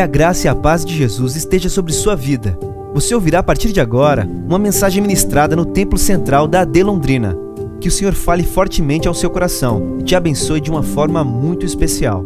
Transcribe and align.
Que 0.00 0.04
a 0.04 0.06
graça 0.06 0.46
e 0.46 0.48
a 0.48 0.54
paz 0.54 0.82
de 0.82 0.96
Jesus 0.96 1.36
esteja 1.36 1.68
sobre 1.68 1.92
sua 1.92 2.16
vida. 2.16 2.58
Você 2.94 3.14
ouvirá 3.14 3.40
a 3.40 3.42
partir 3.42 3.70
de 3.70 3.82
agora 3.82 4.24
uma 4.24 4.58
mensagem 4.58 5.02
ministrada 5.02 5.54
no 5.54 5.66
Templo 5.66 5.98
Central 5.98 6.48
da 6.48 6.62
AD 6.62 6.82
Londrina. 6.82 7.36
Que 7.82 7.88
o 7.88 7.90
Senhor 7.90 8.14
fale 8.14 8.42
fortemente 8.42 9.06
ao 9.06 9.12
seu 9.12 9.28
coração 9.28 9.98
e 10.00 10.02
te 10.02 10.16
abençoe 10.16 10.58
de 10.58 10.70
uma 10.70 10.82
forma 10.82 11.22
muito 11.22 11.66
especial. 11.66 12.24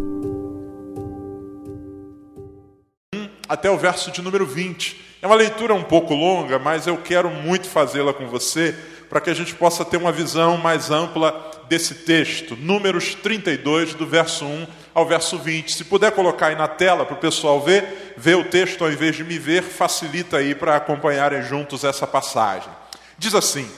Até 3.48 3.68
o 3.68 3.76
verso 3.76 4.12
de 4.12 4.22
número 4.22 4.46
20. 4.46 4.96
É 5.20 5.26
uma 5.26 5.34
leitura 5.34 5.74
um 5.74 5.82
pouco 5.82 6.14
longa, 6.14 6.60
mas 6.60 6.86
eu 6.86 6.96
quero 6.98 7.28
muito 7.28 7.66
fazê-la 7.66 8.14
com 8.14 8.28
você 8.28 8.72
para 9.10 9.20
que 9.20 9.30
a 9.30 9.34
gente 9.34 9.52
possa 9.52 9.84
ter 9.84 9.96
uma 9.96 10.12
visão 10.12 10.56
mais 10.58 10.92
ampla 10.92 11.50
desse 11.68 11.94
texto. 11.96 12.56
Números 12.56 13.16
32, 13.16 13.94
do 13.94 14.06
verso 14.06 14.44
1 14.44 14.83
ao 14.94 15.04
verso 15.04 15.36
20. 15.38 15.72
Se 15.72 15.84
puder 15.84 16.12
colocar 16.12 16.46
aí 16.46 16.54
na 16.54 16.68
tela 16.68 17.04
para 17.04 17.14
o 17.16 17.20
pessoal 17.20 17.60
ver, 17.60 18.14
ver 18.16 18.36
o 18.36 18.44
texto 18.44 18.84
ao 18.84 18.92
invés 18.92 19.16
de 19.16 19.24
me 19.24 19.38
ver, 19.38 19.62
facilita 19.62 20.36
aí 20.36 20.54
para 20.54 20.76
acompanharem 20.76 21.42
juntos 21.42 21.82
essa 21.82 22.06
passagem. 22.06 22.70
Diz 23.18 23.34
assim: 23.34 23.68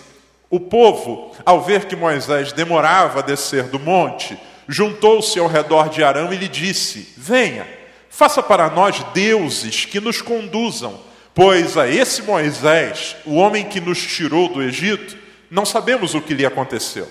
O 0.50 0.60
povo, 0.60 1.34
ao 1.44 1.62
ver 1.62 1.86
que 1.86 1.96
Moisés 1.96 2.52
demorava 2.52 3.20
a 3.20 3.22
descer 3.22 3.64
do 3.64 3.78
monte, 3.78 4.38
juntou-se 4.68 5.38
ao 5.38 5.46
redor 5.46 5.88
de 5.88 6.04
Arão 6.04 6.32
e 6.32 6.36
lhe 6.36 6.48
disse: 6.48 7.14
Venha, 7.16 7.66
faça 8.10 8.42
para 8.42 8.68
nós 8.68 9.02
deuses 9.14 9.84
que 9.84 10.00
nos 10.00 10.20
conduzam, 10.20 11.00
pois 11.34 11.76
a 11.78 11.88
esse 11.88 12.22
Moisés, 12.22 13.16
o 13.24 13.36
homem 13.36 13.64
que 13.64 13.80
nos 13.80 13.98
tirou 13.98 14.48
do 14.48 14.62
Egito, 14.62 15.16
não 15.50 15.64
sabemos 15.64 16.14
o 16.14 16.20
que 16.20 16.34
lhe 16.34 16.44
aconteceu. 16.44 17.08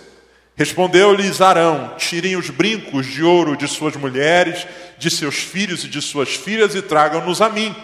Respondeu-lhes 0.56 1.42
Arão: 1.42 1.94
Tirem 1.98 2.36
os 2.36 2.50
brincos 2.50 3.06
de 3.06 3.24
ouro 3.24 3.58
de 3.58 3.68
suas 3.68 3.96
mulheres, 3.96 4.66
de 4.98 5.10
seus 5.10 5.36
filhos 5.36 5.84
e 5.84 5.88
de 5.88 6.02
suas 6.02 6.36
filhas 6.36 6.76
e 6.76 6.82
tragam-nos 6.82 7.42
a 7.42 7.50
mim. 7.50 7.76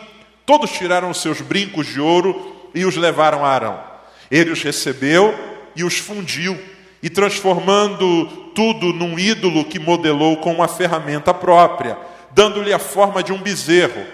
Todos 0.46 0.72
tiraram 0.72 1.10
os 1.10 1.22
seus 1.22 1.42
brincos 1.42 1.88
de 1.88 2.00
ouro 2.00 2.70
e 2.74 2.86
os 2.86 2.96
levaram 2.96 3.46
a 3.46 3.50
Arão. 3.50 3.84
Ele 4.30 4.52
os 4.52 4.62
recebeu 4.64 5.38
e 5.76 5.84
os 5.84 5.98
fundiu, 5.98 6.60
e 7.04 7.10
transformando 7.10 8.26
tudo 8.54 8.94
num 8.94 9.18
ídolo 9.18 9.66
que 9.66 9.80
modelou 9.80 10.38
com 10.38 10.54
uma 10.54 10.68
ferramenta 10.68 11.34
própria, 11.34 11.98
dando-lhe 12.32 12.74
a 12.74 12.80
forma 12.80 13.24
de 13.24 13.34
um 13.34 13.42
bezerro. 13.42 14.06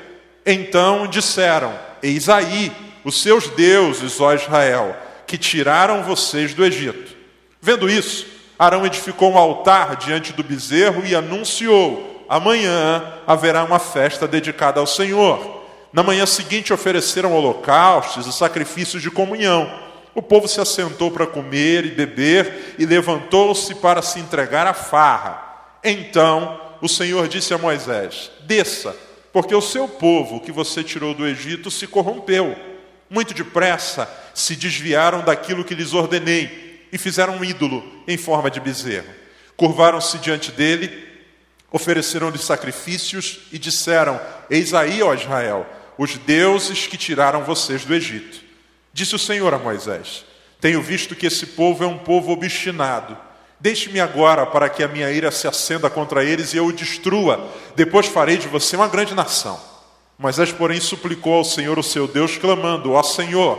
Então 0.46 1.08
disseram: 1.08 1.74
Eis 2.02 2.30
aí 2.30 2.72
os 3.04 3.22
seus 3.22 3.48
deuses, 3.50 4.20
ó 4.20 4.34
Israel 4.34 5.08
que 5.28 5.38
tiraram 5.38 6.04
vocês 6.04 6.54
do 6.54 6.64
Egito. 6.64 7.16
Vendo 7.62 7.90
isso, 7.90 8.26
Arão 8.58 8.86
edificou 8.86 9.32
um 9.32 9.38
altar 9.38 9.96
diante 9.98 10.34
do 10.34 10.44
bezerro 10.44 11.06
e 11.06 11.16
anunciou: 11.16 12.26
amanhã 12.28 13.04
haverá 13.26 13.64
uma 13.64 13.80
festa 13.80 14.28
dedicada 14.28 14.80
ao 14.80 14.88
Senhor. 14.88 15.66
Na 15.94 16.04
manhã 16.04 16.26
seguinte 16.26 16.74
ofereceram 16.74 17.34
holocaustos 17.34 18.28
e 18.28 18.34
sacrifícios 18.34 19.02
de 19.02 19.12
comunhão. 19.12 19.70
O 20.14 20.22
povo 20.22 20.48
se 20.48 20.60
assentou 20.60 21.12
para 21.12 21.28
comer 21.28 21.86
e 21.86 21.92
beber 21.92 22.76
e 22.80 22.86
levantou-se 22.86 23.76
para 23.76 24.02
se 24.02 24.20
entregar 24.20 24.66
à 24.66 24.74
farra. 24.74 25.44
Então 25.84 26.60
o 26.82 26.90
Senhor 26.90 27.28
disse 27.28 27.54
a 27.54 27.58
Moisés: 27.58 28.32
Desça, 28.42 28.96
porque 29.32 29.54
o 29.54 29.62
seu 29.62 29.88
povo 29.88 30.40
que 30.40 30.52
você 30.52 30.84
tirou 30.84 31.14
do 31.14 31.28
Egito 31.28 31.70
se 31.70 31.86
corrompeu. 31.86 32.56
Muito 33.10 33.34
depressa 33.34 34.10
se 34.34 34.56
desviaram 34.56 35.22
daquilo 35.22 35.64
que 35.64 35.76
lhes 35.76 35.94
ordenei 35.94 36.67
e 36.92 36.98
fizeram 36.98 37.38
um 37.38 37.44
ídolo 37.44 37.84
em 38.08 38.18
forma 38.18 38.50
de 38.50 38.60
bezerro. 38.60 39.08
Curvaram-se 39.56 40.18
diante 40.20 40.52
dele, 40.52 41.08
ofereceram-lhe 41.72 42.38
sacrifícios 42.38 43.42
e 43.52 43.58
disseram: 43.58 44.20
Eis 44.50 44.74
aí, 44.74 45.02
ó 45.02 45.14
Israel, 45.14 45.66
os 45.98 46.18
deuses 46.18 46.88
que 46.88 46.98
tiraram 46.98 47.44
vocês 47.44 47.84
do 47.84 47.94
Egito. 47.94 48.40
Disse 48.94 49.16
o 49.16 49.20
Senhor 49.20 49.54
a 49.54 49.58
Moisés: 49.58 50.26
Tenho 50.62 50.82
visto 50.82 51.16
que 51.16 51.26
esse 51.26 51.48
povo 51.48 51.84
é 51.84 51.88
um 51.88 51.98
povo 51.98 52.32
obstinado. 52.32 53.18
Deixe-me 53.60 54.00
agora 54.00 54.46
para 54.46 54.70
que 54.70 54.84
a 54.84 54.88
minha 54.88 55.12
ira 55.12 55.32
se 55.32 55.48
acenda 55.48 55.90
contra 55.90 56.24
eles 56.24 56.54
e 56.54 56.58
eu 56.58 56.68
o 56.68 56.74
destrua. 56.74 57.52
Depois 57.76 58.06
farei 58.06 58.38
de 58.38 58.48
você 58.48 58.76
uma 58.76 58.88
grande 58.88 59.16
nação. 59.16 59.60
Moisés, 60.18 60.52
porém, 60.52 60.80
suplicou 60.80 61.34
ao 61.34 61.44
Senhor, 61.44 61.78
o 61.78 61.84
seu 61.84 62.08
Deus, 62.08 62.38
clamando: 62.38 62.94
Ó 62.94 63.04
Senhor, 63.04 63.58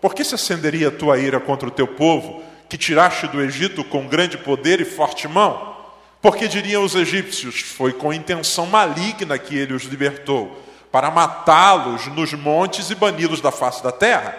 por 0.00 0.14
que 0.14 0.24
se 0.24 0.34
acenderia 0.34 0.88
a 0.88 0.92
tua 0.92 1.18
ira 1.18 1.38
contra 1.40 1.68
o 1.68 1.72
teu 1.72 1.86
povo, 1.86 2.42
que 2.70 2.78
tiraste 2.78 3.26
do 3.26 3.42
Egito 3.42 3.82
com 3.82 4.06
grande 4.06 4.38
poder 4.38 4.80
e 4.80 4.84
forte 4.84 5.26
mão? 5.26 5.76
Porque 6.22 6.46
diriam 6.46 6.84
os 6.84 6.94
egípcios: 6.94 7.60
Foi 7.60 7.92
com 7.92 8.12
intenção 8.12 8.64
maligna 8.64 9.36
que 9.36 9.58
ele 9.58 9.74
os 9.74 9.82
libertou, 9.82 10.62
para 10.92 11.10
matá-los 11.10 12.06
nos 12.06 12.32
montes 12.32 12.88
e 12.88 12.94
bani-los 12.94 13.40
da 13.40 13.50
face 13.50 13.82
da 13.82 13.90
terra. 13.90 14.36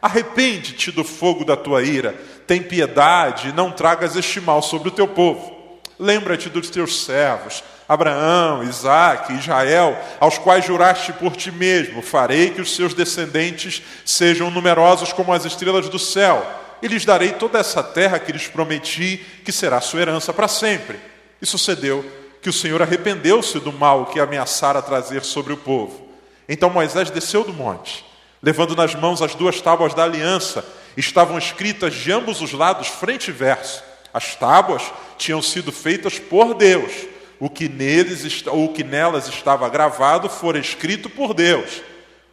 Arrepende-te 0.00 0.90
do 0.90 1.04
fogo 1.04 1.44
da 1.44 1.56
tua 1.56 1.82
ira, 1.82 2.14
tem 2.46 2.62
piedade 2.62 3.48
e 3.48 3.52
não 3.52 3.70
tragas 3.70 4.16
este 4.16 4.40
mal 4.40 4.62
sobre 4.62 4.88
o 4.88 4.92
teu 4.92 5.06
povo. 5.06 5.78
Lembra-te 5.98 6.48
dos 6.48 6.70
teus 6.70 7.04
servos 7.04 7.62
Abraão, 7.86 8.62
Isaac, 8.64 9.32
Israel, 9.34 9.96
aos 10.18 10.38
quais 10.38 10.64
juraste 10.64 11.12
por 11.12 11.36
ti 11.36 11.52
mesmo: 11.52 12.00
farei 12.00 12.50
que 12.50 12.62
os 12.62 12.74
seus 12.74 12.94
descendentes 12.94 13.82
sejam 14.06 14.50
numerosos 14.50 15.12
como 15.12 15.34
as 15.34 15.44
estrelas 15.44 15.88
do 15.90 15.98
céu, 15.98 16.63
e 16.82 16.88
lhes 16.88 17.04
darei 17.04 17.32
toda 17.32 17.58
essa 17.58 17.82
terra 17.82 18.18
que 18.18 18.32
lhes 18.32 18.46
prometi, 18.46 19.24
que 19.44 19.52
será 19.52 19.80
sua 19.80 20.00
herança 20.00 20.32
para 20.32 20.48
sempre. 20.48 20.98
E 21.40 21.46
sucedeu 21.46 22.04
que 22.42 22.48
o 22.48 22.52
Senhor 22.52 22.80
arrependeu-se 22.82 23.58
do 23.58 23.72
mal 23.72 24.06
que 24.06 24.20
ameaçara 24.20 24.82
trazer 24.82 25.24
sobre 25.24 25.52
o 25.52 25.56
povo. 25.56 26.08
Então 26.48 26.68
Moisés 26.68 27.10
desceu 27.10 27.42
do 27.42 27.52
monte, 27.52 28.04
levando 28.42 28.76
nas 28.76 28.94
mãos 28.94 29.22
as 29.22 29.34
duas 29.34 29.60
tábuas 29.60 29.94
da 29.94 30.04
aliança, 30.04 30.64
estavam 30.96 31.38
escritas 31.38 31.94
de 31.94 32.12
ambos 32.12 32.40
os 32.40 32.52
lados, 32.52 32.88
frente 32.88 33.28
e 33.28 33.32
verso. 33.32 33.82
As 34.12 34.36
tábuas 34.36 34.82
tinham 35.16 35.40
sido 35.40 35.72
feitas 35.72 36.18
por 36.18 36.54
Deus 36.54 36.92
o 37.40 37.50
que 37.50 37.68
neles 37.68 38.44
o 38.46 38.68
que 38.68 38.84
nelas 38.84 39.28
estava 39.28 39.68
gravado 39.68 40.28
fora 40.28 40.58
escrito 40.58 41.10
por 41.10 41.34
Deus. 41.34 41.82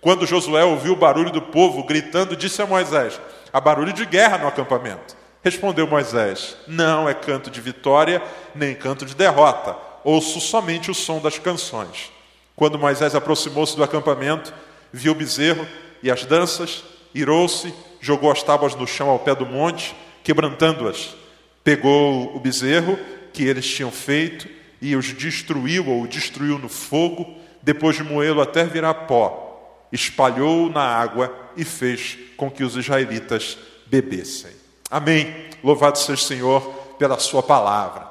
Quando 0.02 0.26
Josué 0.26 0.64
ouviu 0.66 0.94
o 0.94 0.98
barulho 0.98 1.30
do 1.30 1.44
povo 1.44 1.84
gritando, 1.84 2.36
disse 2.36 2.60
a 2.60 2.66
Moisés: 2.66 3.22
Há 3.54 3.62
barulho 3.62 3.94
de 3.94 4.04
guerra 4.04 4.40
no 4.40 4.48
acampamento. 4.48 5.16
Respondeu 5.44 5.86
Moisés: 5.86 6.58
Não 6.68 7.08
é 7.08 7.14
canto 7.14 7.52
de 7.52 7.62
vitória, 7.62 8.20
nem 8.56 8.74
canto 8.74 9.06
de 9.06 9.16
derrota. 9.16 9.78
Ouço 10.04 10.42
somente 10.42 10.90
o 10.90 10.96
som 10.96 11.20
das 11.20 11.38
canções. 11.38 12.12
Quando 12.56 12.80
Moisés 12.80 13.14
aproximou-se 13.14 13.76
do 13.76 13.84
acampamento, 13.84 14.52
viu 14.92 15.12
o 15.12 15.16
bezerro 15.16 15.68
e 16.02 16.10
as 16.10 16.26
danças, 16.26 16.84
irou-se, 17.14 17.72
jogou 18.00 18.32
as 18.32 18.42
tábuas 18.42 18.74
no 18.74 18.88
chão 18.88 19.08
ao 19.08 19.20
pé 19.20 19.36
do 19.36 19.46
monte, 19.46 19.96
quebrantando-as. 20.24 21.16
Pegou 21.64 22.36
o 22.36 22.40
bezerro 22.40 22.98
que 23.32 23.44
eles 23.44 23.68
tinham 23.68 23.92
feito 23.92 24.50
e 24.82 24.96
os 24.96 25.14
destruiu 25.14 25.88
ou 25.88 26.08
destruiu 26.08 26.58
no 26.58 26.68
fogo, 26.68 27.38
depois 27.62 27.96
de 27.96 28.04
moê-lo 28.04 28.42
até 28.42 28.64
virar 28.64 28.96
pó, 29.06 29.51
espalhou 29.92 30.70
na 30.70 30.84
água 30.84 31.34
e 31.56 31.64
fez 31.64 32.18
com 32.38 32.50
que 32.50 32.64
os 32.64 32.76
israelitas 32.76 33.58
bebessem. 33.88 34.52
Amém. 34.90 35.50
Louvado 35.64 35.98
seja 35.98 36.22
o 36.22 36.26
Senhor 36.26 36.62
pela 36.98 37.20
sua 37.20 37.44
palavra. 37.44 38.10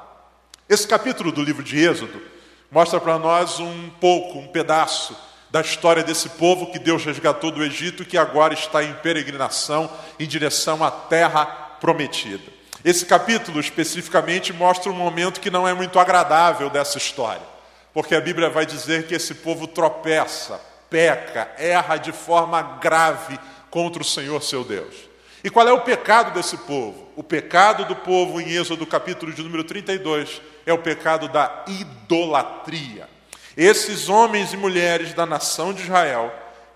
Esse 0.69 0.87
capítulo 0.87 1.31
do 1.31 1.43
livro 1.43 1.63
de 1.63 1.77
Êxodo 1.77 2.21
mostra 2.71 2.99
para 2.99 3.17
nós 3.17 3.59
um 3.59 3.89
pouco, 3.99 4.39
um 4.39 4.47
pedaço 4.47 5.15
da 5.49 5.59
história 5.59 6.01
desse 6.01 6.29
povo 6.29 6.71
que 6.71 6.79
Deus 6.79 7.03
resgatou 7.03 7.51
do 7.51 7.63
Egito 7.63 8.03
e 8.03 8.05
que 8.05 8.17
agora 8.17 8.53
está 8.53 8.81
em 8.81 8.93
peregrinação 8.93 9.91
em 10.17 10.25
direção 10.25 10.81
à 10.81 10.89
terra 10.89 11.45
prometida. 11.81 12.61
Esse 12.85 13.05
capítulo 13.05 13.59
especificamente 13.59 14.53
mostra 14.53 14.91
um 14.91 14.95
momento 14.95 15.41
que 15.41 15.51
não 15.51 15.67
é 15.67 15.73
muito 15.73 15.99
agradável 15.99 16.69
dessa 16.69 16.97
história, 16.97 17.41
porque 17.93 18.15
a 18.15 18.21
Bíblia 18.21 18.49
vai 18.49 18.65
dizer 18.65 19.05
que 19.07 19.13
esse 19.13 19.35
povo 19.35 19.67
tropeça, 19.67 20.59
peca, 20.91 21.49
erra 21.57 21.95
de 21.95 22.11
forma 22.11 22.61
grave 22.61 23.39
contra 23.71 24.01
o 24.01 24.05
Senhor 24.05 24.43
seu 24.43 24.63
Deus. 24.65 24.93
E 25.43 25.49
qual 25.49 25.67
é 25.67 25.71
o 25.71 25.81
pecado 25.81 26.33
desse 26.33 26.57
povo? 26.57 27.09
O 27.15 27.23
pecado 27.23 27.85
do 27.85 27.95
povo 27.95 28.39
em 28.39 28.51
Êxodo 28.51 28.85
capítulo 28.85 29.33
de 29.33 29.41
número 29.41 29.63
32 29.63 30.41
é 30.65 30.73
o 30.73 30.77
pecado 30.77 31.29
da 31.29 31.63
idolatria. 31.65 33.09
Esses 33.55 34.09
homens 34.09 34.53
e 34.53 34.57
mulheres 34.57 35.13
da 35.13 35.25
nação 35.25 35.73
de 35.73 35.81
Israel 35.81 36.31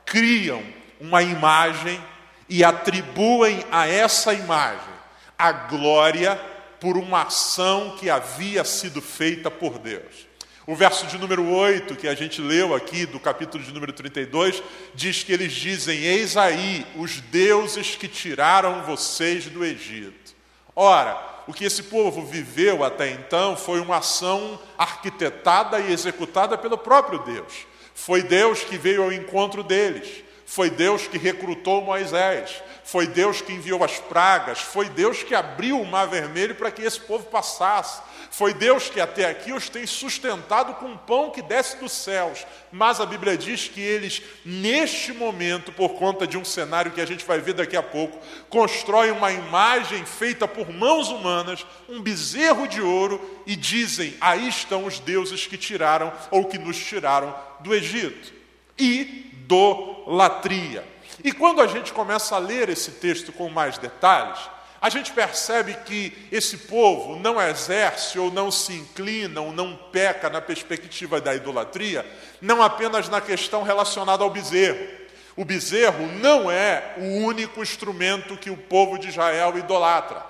criam 0.06 0.64
uma 1.00 1.22
imagem 1.22 2.02
e 2.48 2.64
atribuem 2.64 3.64
a 3.72 3.88
essa 3.88 4.34
imagem 4.34 4.96
a 5.38 5.52
glória 5.52 6.40
por 6.80 6.98
uma 6.98 7.24
ação 7.24 7.96
que 8.00 8.10
havia 8.10 8.64
sido 8.64 9.02
feita 9.02 9.52
por 9.52 9.78
Deus. 9.78 10.28
O 10.68 10.76
verso 10.76 11.06
de 11.06 11.20
número 11.20 11.48
8, 11.48 11.96
que 11.96 12.08
a 12.08 12.16
gente 12.16 12.42
leu 12.42 12.74
aqui, 12.74 13.06
do 13.06 13.20
capítulo 13.20 13.64
de 13.64 13.72
número 13.72 13.94
32, 13.94 14.64
diz 14.96 15.22
que 15.22 15.32
eles 15.32 15.54
dizem: 15.54 16.00
Eis 16.00 16.36
aí 16.36 16.84
os 16.96 17.22
deuses 17.22 17.96
que 17.96 18.08
tiraram 18.08 18.82
vocês 18.82 19.46
do 19.46 19.64
Egito. 19.64 20.34
Ora, 20.76 21.44
o 21.48 21.54
que 21.54 21.66
esse 21.66 21.84
povo 21.84 22.26
viveu 22.26 22.84
até 22.84 23.12
então 23.12 23.56
foi 23.56 23.80
uma 23.80 23.98
ação 23.98 24.60
arquitetada 24.76 25.80
e 25.80 25.94
executada 25.94 26.58
pelo 26.58 26.80
próprio 26.80 27.20
Deus. 27.20 27.68
Foi 27.94 28.24
Deus 28.24 28.64
que 28.64 28.76
veio 28.76 29.04
ao 29.04 29.12
encontro 29.12 29.62
deles. 29.62 30.24
Foi 30.48 30.70
Deus 30.72 31.08
que 31.08 31.18
recrutou 31.18 31.82
Moisés. 31.82 32.64
Foi 32.84 33.06
Deus 33.08 33.40
que 33.40 33.54
enviou 33.54 33.84
as 33.84 34.00
pragas. 34.00 34.60
Foi 34.60 34.90
Deus 34.90 35.22
que 35.22 35.36
abriu 35.36 35.80
o 35.80 35.86
mar 35.86 36.08
vermelho 36.08 36.56
para 36.56 36.72
que 36.72 36.82
esse 36.82 37.00
povo 37.00 37.26
passasse. 37.26 38.02
Foi 38.36 38.54
Deus 38.54 38.90
que 38.90 39.00
até 39.00 39.30
aqui 39.30 39.54
os 39.54 39.70
tem 39.70 39.88
sustentado 39.88 40.74
com 40.74 40.88
um 40.88 40.98
pão 40.98 41.30
que 41.30 41.42
desce 41.42 41.78
dos 41.78 41.94
céus. 41.94 42.46
Mas 42.70 43.00
a 43.00 43.06
Bíblia 43.06 43.38
diz 43.38 43.70
que 43.70 43.80
eles, 43.80 44.22
neste 44.44 45.14
momento, 45.14 45.72
por 45.72 45.94
conta 45.94 46.28
de 46.28 46.38
um 46.38 46.44
cenário 46.44 46.92
que 46.92 47.00
a 47.00 47.06
gente 47.06 47.24
vai 47.24 47.40
ver 47.40 47.54
daqui 47.54 47.78
a 47.78 47.82
pouco, 47.82 48.20
constroem 48.50 49.12
uma 49.12 49.32
imagem 49.32 50.04
feita 50.04 50.46
por 50.50 50.70
mãos 50.70 51.08
humanas, 51.08 51.66
um 51.88 52.02
bezerro 52.02 52.68
de 52.68 52.82
ouro, 52.82 53.22
e 53.48 53.56
dizem: 53.56 54.14
aí 54.20 54.50
estão 54.50 54.86
os 54.86 55.00
deuses 55.00 55.48
que 55.48 55.58
tiraram 55.58 56.12
ou 56.30 56.44
que 56.44 56.58
nos 56.58 56.76
tiraram 56.76 57.34
do 57.62 57.74
Egito. 57.74 58.34
Idolatria. 58.78 60.84
E 61.24 61.32
quando 61.32 61.62
a 61.62 61.68
gente 61.68 61.94
começa 61.94 62.36
a 62.36 62.40
ler 62.40 62.68
esse 62.68 62.92
texto 62.92 63.32
com 63.32 63.48
mais 63.48 63.78
detalhes, 63.78 64.55
a 64.86 64.90
gente 64.90 65.12
percebe 65.14 65.74
que 65.84 66.16
esse 66.32 66.60
povo 66.60 67.16
não 67.16 67.42
exerce 67.42 68.20
ou 68.20 68.32
não 68.32 68.52
se 68.52 68.72
inclina 68.72 69.42
ou 69.42 69.52
não 69.52 69.76
peca 69.76 70.30
na 70.30 70.40
perspectiva 70.40 71.20
da 71.20 71.34
idolatria, 71.34 72.06
não 72.40 72.62
apenas 72.62 73.10
na 73.10 73.20
questão 73.20 73.64
relacionada 73.64 74.24
ao 74.24 74.30
bezerro. 74.30 74.88
O 75.36 75.44
bezerro 75.44 76.06
não 76.22 76.52
é 76.52 76.94
o 76.98 77.26
único 77.26 77.64
instrumento 77.64 78.38
que 78.38 78.52
o 78.52 78.58
povo 78.58 79.00
de 79.00 79.08
Israel 79.08 79.58
idolatra. 79.58 80.24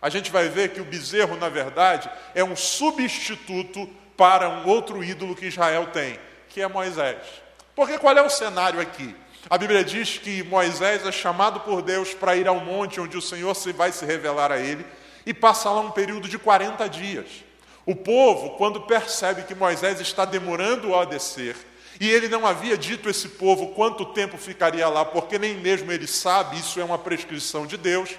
A 0.00 0.08
gente 0.08 0.30
vai 0.30 0.48
ver 0.48 0.70
que 0.70 0.80
o 0.80 0.86
bezerro, 0.86 1.36
na 1.36 1.50
verdade, 1.50 2.08
é 2.34 2.42
um 2.42 2.56
substituto 2.56 3.86
para 4.16 4.48
um 4.48 4.66
outro 4.68 5.04
ídolo 5.04 5.36
que 5.36 5.44
Israel 5.44 5.88
tem, 5.92 6.18
que 6.48 6.62
é 6.62 6.66
Moisés. 6.66 7.18
Porque 7.76 7.98
qual 7.98 8.16
é 8.16 8.22
o 8.22 8.30
cenário 8.30 8.80
aqui? 8.80 9.14
A 9.50 9.56
Bíblia 9.56 9.84
diz 9.84 10.18
que 10.18 10.42
Moisés 10.42 11.06
é 11.06 11.12
chamado 11.12 11.60
por 11.60 11.82
Deus 11.82 12.12
para 12.12 12.36
ir 12.36 12.46
ao 12.48 12.60
monte 12.60 13.00
onde 13.00 13.16
o 13.16 13.22
Senhor 13.22 13.54
vai 13.74 13.92
se 13.92 14.04
revelar 14.04 14.52
a 14.52 14.58
ele 14.58 14.84
e 15.24 15.32
passa 15.32 15.70
lá 15.70 15.80
um 15.80 15.90
período 15.90 16.28
de 16.28 16.38
40 16.38 16.88
dias. 16.88 17.26
O 17.86 17.96
povo, 17.96 18.50
quando 18.56 18.82
percebe 18.82 19.42
que 19.42 19.54
Moisés 19.54 20.00
está 20.00 20.24
demorando 20.24 20.94
a 20.94 21.04
descer, 21.04 21.56
e 22.00 22.08
ele 22.08 22.28
não 22.28 22.46
havia 22.46 22.76
dito 22.76 23.08
esse 23.08 23.30
povo 23.30 23.68
quanto 23.68 24.04
tempo 24.04 24.36
ficaria 24.36 24.88
lá, 24.88 25.04
porque 25.04 25.38
nem 25.38 25.54
mesmo 25.56 25.90
ele 25.90 26.06
sabe, 26.06 26.58
isso 26.58 26.78
é 26.78 26.84
uma 26.84 26.98
prescrição 26.98 27.66
de 27.66 27.76
Deus. 27.76 28.10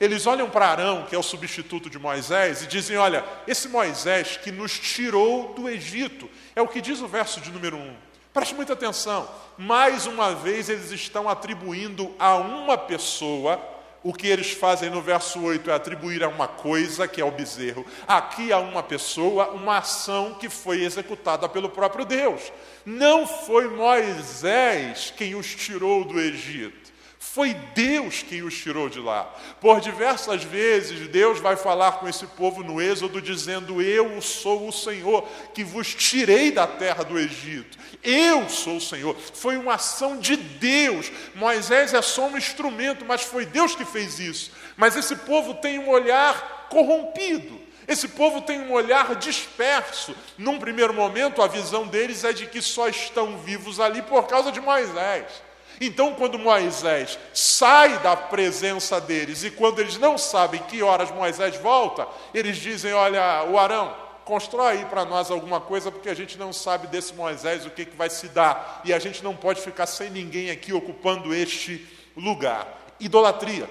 Eles 0.00 0.26
olham 0.26 0.48
para 0.48 0.68
Arão, 0.68 1.04
que 1.04 1.14
é 1.14 1.18
o 1.18 1.22
substituto 1.22 1.90
de 1.90 1.98
Moisés, 1.98 2.62
e 2.62 2.66
dizem: 2.66 2.96
Olha, 2.96 3.24
esse 3.46 3.68
Moisés 3.68 4.36
que 4.36 4.50
nos 4.50 4.78
tirou 4.78 5.54
do 5.54 5.68
Egito, 5.68 6.30
é 6.54 6.62
o 6.62 6.68
que 6.68 6.80
diz 6.80 7.00
o 7.00 7.08
verso 7.08 7.40
de 7.40 7.50
número 7.50 7.76
1. 7.76 8.05
Preste 8.36 8.54
muita 8.54 8.74
atenção. 8.74 9.26
Mais 9.56 10.04
uma 10.04 10.34
vez, 10.34 10.68
eles 10.68 10.90
estão 10.90 11.26
atribuindo 11.26 12.14
a 12.18 12.36
uma 12.36 12.76
pessoa 12.76 13.58
o 14.02 14.12
que 14.12 14.26
eles 14.26 14.52
fazem 14.52 14.90
no 14.90 15.00
verso 15.00 15.42
8 15.42 15.70
é 15.70 15.74
atribuir 15.74 16.22
a 16.22 16.28
uma 16.28 16.46
coisa, 16.46 17.08
que 17.08 17.18
é 17.18 17.24
o 17.24 17.30
bezerro, 17.30 17.84
aqui 18.06 18.52
a 18.52 18.58
uma 18.58 18.82
pessoa, 18.82 19.52
uma 19.52 19.78
ação 19.78 20.34
que 20.34 20.50
foi 20.50 20.84
executada 20.84 21.48
pelo 21.48 21.70
próprio 21.70 22.04
Deus. 22.04 22.52
Não 22.84 23.26
foi 23.26 23.68
Moisés 23.68 25.14
quem 25.16 25.34
os 25.34 25.54
tirou 25.54 26.04
do 26.04 26.20
Egito. 26.20 26.92
Foi 27.32 27.52
Deus 27.74 28.22
quem 28.22 28.42
os 28.42 28.56
tirou 28.56 28.88
de 28.88 28.98
lá. 28.98 29.24
Por 29.60 29.80
diversas 29.80 30.42
vezes, 30.42 31.06
Deus 31.08 31.38
vai 31.38 31.54
falar 31.54 31.92
com 31.98 32.08
esse 32.08 32.26
povo 32.26 32.62
no 32.62 32.80
Êxodo, 32.80 33.20
dizendo: 33.20 33.82
Eu 33.82 34.22
sou 34.22 34.66
o 34.66 34.72
Senhor 34.72 35.28
que 35.52 35.62
vos 35.62 35.94
tirei 35.94 36.50
da 36.50 36.66
terra 36.66 37.04
do 37.04 37.18
Egito. 37.18 37.76
Eu 38.02 38.48
sou 38.48 38.76
o 38.76 38.80
Senhor. 38.80 39.14
Foi 39.34 39.58
uma 39.58 39.74
ação 39.74 40.18
de 40.18 40.36
Deus. 40.36 41.12
Moisés 41.34 41.92
é 41.92 42.00
só 42.00 42.26
um 42.26 42.38
instrumento, 42.38 43.04
mas 43.04 43.22
foi 43.22 43.44
Deus 43.44 43.74
que 43.74 43.84
fez 43.84 44.18
isso. 44.18 44.52
Mas 44.76 44.96
esse 44.96 45.16
povo 45.16 45.54
tem 45.54 45.78
um 45.78 45.90
olhar 45.90 46.68
corrompido. 46.70 47.60
Esse 47.86 48.08
povo 48.08 48.40
tem 48.40 48.60
um 48.60 48.72
olhar 48.72 49.14
disperso. 49.16 50.16
Num 50.38 50.58
primeiro 50.58 50.94
momento, 50.94 51.42
a 51.42 51.48
visão 51.48 51.86
deles 51.86 52.24
é 52.24 52.32
de 52.32 52.46
que 52.46 52.62
só 52.62 52.88
estão 52.88 53.36
vivos 53.38 53.78
ali 53.78 54.00
por 54.00 54.26
causa 54.26 54.50
de 54.50 54.60
Moisés. 54.60 55.45
Então, 55.80 56.14
quando 56.14 56.38
Moisés 56.38 57.18
sai 57.34 57.98
da 57.98 58.16
presença 58.16 59.00
deles 59.00 59.44
e 59.44 59.50
quando 59.50 59.80
eles 59.80 59.98
não 59.98 60.16
sabem 60.16 60.62
que 60.62 60.82
horas 60.82 61.10
Moisés 61.10 61.56
volta, 61.56 62.06
eles 62.32 62.56
dizem: 62.56 62.92
Olha, 62.92 63.44
o 63.44 63.58
Arão, 63.58 63.94
constrói 64.24 64.78
aí 64.78 64.84
para 64.84 65.04
nós 65.04 65.30
alguma 65.30 65.60
coisa, 65.60 65.90
porque 65.90 66.08
a 66.08 66.14
gente 66.14 66.36
não 66.36 66.52
sabe 66.52 66.88
desse 66.88 67.14
Moisés 67.14 67.64
o 67.64 67.70
que, 67.70 67.84
que 67.84 67.96
vai 67.96 68.10
se 68.10 68.28
dar 68.28 68.82
e 68.84 68.92
a 68.92 68.98
gente 68.98 69.22
não 69.22 69.36
pode 69.36 69.60
ficar 69.60 69.86
sem 69.86 70.10
ninguém 70.10 70.50
aqui 70.50 70.72
ocupando 70.72 71.32
este 71.32 71.86
lugar. 72.16 72.66
Idolatria. 72.98 73.68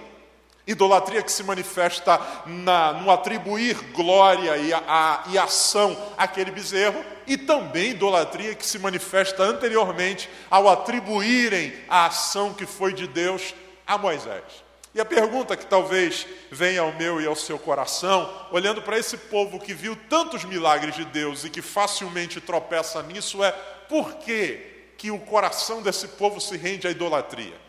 Idolatria 0.67 1.21
que 1.21 1.31
se 1.31 1.43
manifesta 1.43 2.19
na, 2.45 2.93
no 2.93 3.11
atribuir 3.11 3.75
glória 3.91 4.57
e, 4.57 4.73
a, 4.73 5.23
e 5.27 5.37
ação 5.37 5.95
àquele 6.17 6.49
bezerro, 6.49 7.05
e 7.27 7.37
também 7.37 7.91
idolatria 7.91 8.55
que 8.55 8.65
se 8.65 8.79
manifesta 8.79 9.43
anteriormente 9.43 10.29
ao 10.49 10.67
atribuírem 10.67 11.73
a 11.87 12.07
ação 12.07 12.53
que 12.53 12.65
foi 12.65 12.93
de 12.93 13.07
Deus 13.07 13.53
a 13.85 13.97
Moisés. 13.97 14.65
E 14.95 15.01
a 15.01 15.05
pergunta 15.05 15.57
que 15.57 15.65
talvez 15.65 16.25
venha 16.49 16.79
ao 16.79 16.93
meu 16.93 17.19
e 17.19 17.27
ao 17.27 17.35
seu 17.35 17.59
coração, 17.59 18.47
olhando 18.49 18.81
para 18.81 18.97
esse 18.97 19.17
povo 19.17 19.59
que 19.59 19.73
viu 19.73 19.95
tantos 20.09 20.45
milagres 20.45 20.95
de 20.95 21.03
Deus 21.03 21.43
e 21.43 21.49
que 21.49 21.61
facilmente 21.61 22.39
tropeça 22.39 23.03
nisso, 23.03 23.43
é 23.43 23.51
por 23.89 24.15
que, 24.15 24.93
que 24.97 25.11
o 25.11 25.19
coração 25.19 25.81
desse 25.81 26.07
povo 26.07 26.39
se 26.39 26.55
rende 26.55 26.87
à 26.87 26.91
idolatria? 26.91 27.64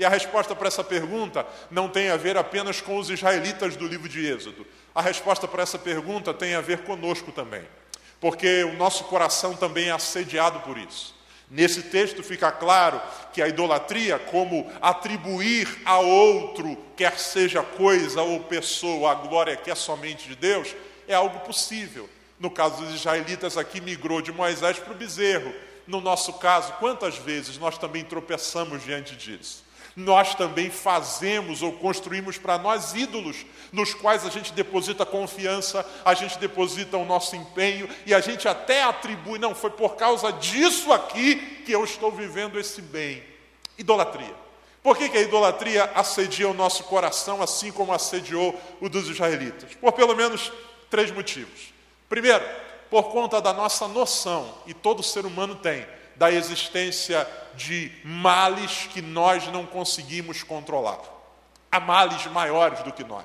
E 0.00 0.04
a 0.04 0.08
resposta 0.08 0.56
para 0.56 0.68
essa 0.68 0.82
pergunta 0.82 1.46
não 1.70 1.86
tem 1.86 2.08
a 2.08 2.16
ver 2.16 2.38
apenas 2.38 2.80
com 2.80 2.96
os 2.96 3.10
israelitas 3.10 3.76
do 3.76 3.86
livro 3.86 4.08
de 4.08 4.26
Êxodo. 4.26 4.66
A 4.94 5.02
resposta 5.02 5.46
para 5.46 5.62
essa 5.62 5.78
pergunta 5.78 6.32
tem 6.32 6.54
a 6.54 6.62
ver 6.62 6.84
conosco 6.84 7.30
também, 7.30 7.62
porque 8.18 8.64
o 8.64 8.72
nosso 8.78 9.04
coração 9.04 9.54
também 9.54 9.88
é 9.88 9.92
assediado 9.92 10.60
por 10.60 10.78
isso. 10.78 11.14
Nesse 11.50 11.82
texto 11.82 12.22
fica 12.22 12.50
claro 12.50 12.98
que 13.34 13.42
a 13.42 13.48
idolatria, 13.48 14.18
como 14.18 14.72
atribuir 14.80 15.68
a 15.84 15.98
outro, 15.98 16.78
quer 16.96 17.18
seja 17.18 17.62
coisa 17.62 18.22
ou 18.22 18.40
pessoa, 18.44 19.12
a 19.12 19.14
glória 19.16 19.54
que 19.54 19.70
é 19.70 19.74
somente 19.74 20.26
de 20.28 20.34
Deus, 20.34 20.74
é 21.06 21.12
algo 21.12 21.40
possível. 21.40 22.08
No 22.38 22.50
caso 22.50 22.82
dos 22.82 22.94
israelitas, 22.94 23.58
aqui 23.58 23.82
migrou 23.82 24.22
de 24.22 24.32
Moisés 24.32 24.78
para 24.78 24.94
o 24.94 24.96
bezerro. 24.96 25.52
No 25.86 26.00
nosso 26.00 26.32
caso, 26.38 26.72
quantas 26.78 27.18
vezes 27.18 27.58
nós 27.58 27.76
também 27.76 28.02
tropeçamos 28.02 28.82
diante 28.82 29.14
disso? 29.14 29.68
Nós 29.96 30.34
também 30.34 30.70
fazemos 30.70 31.62
ou 31.62 31.72
construímos 31.72 32.38
para 32.38 32.58
nós 32.58 32.94
ídolos, 32.94 33.44
nos 33.72 33.94
quais 33.94 34.24
a 34.24 34.30
gente 34.30 34.52
deposita 34.52 35.06
confiança, 35.06 35.86
a 36.04 36.14
gente 36.14 36.38
deposita 36.38 36.96
o 36.96 37.04
nosso 37.04 37.36
empenho 37.36 37.88
e 38.06 38.14
a 38.14 38.20
gente 38.20 38.48
até 38.48 38.82
atribui, 38.84 39.38
não, 39.38 39.54
foi 39.54 39.70
por 39.70 39.96
causa 39.96 40.32
disso 40.32 40.92
aqui 40.92 41.62
que 41.64 41.72
eu 41.72 41.84
estou 41.84 42.10
vivendo 42.10 42.58
esse 42.58 42.80
bem. 42.82 43.22
Idolatria. 43.78 44.34
Por 44.82 44.96
que, 44.96 45.08
que 45.08 45.18
a 45.18 45.22
idolatria 45.22 45.84
assedia 45.94 46.48
o 46.48 46.54
nosso 46.54 46.84
coração 46.84 47.42
assim 47.42 47.70
como 47.70 47.92
assediou 47.92 48.58
o 48.80 48.88
dos 48.88 49.08
israelitas? 49.08 49.74
Por 49.74 49.92
pelo 49.92 50.16
menos 50.16 50.50
três 50.88 51.10
motivos. 51.10 51.72
Primeiro, 52.08 52.44
por 52.90 53.04
conta 53.04 53.40
da 53.40 53.52
nossa 53.52 53.86
noção, 53.86 54.52
e 54.66 54.74
todo 54.74 55.02
ser 55.02 55.24
humano 55.24 55.54
tem, 55.54 55.86
da 56.20 56.30
existência 56.30 57.26
de 57.54 57.90
males 58.04 58.86
que 58.92 59.00
nós 59.00 59.46
não 59.46 59.64
conseguimos 59.64 60.42
controlar. 60.42 61.00
Há 61.72 61.80
males 61.80 62.26
maiores 62.26 62.82
do 62.82 62.92
que 62.92 63.02
nós. 63.02 63.24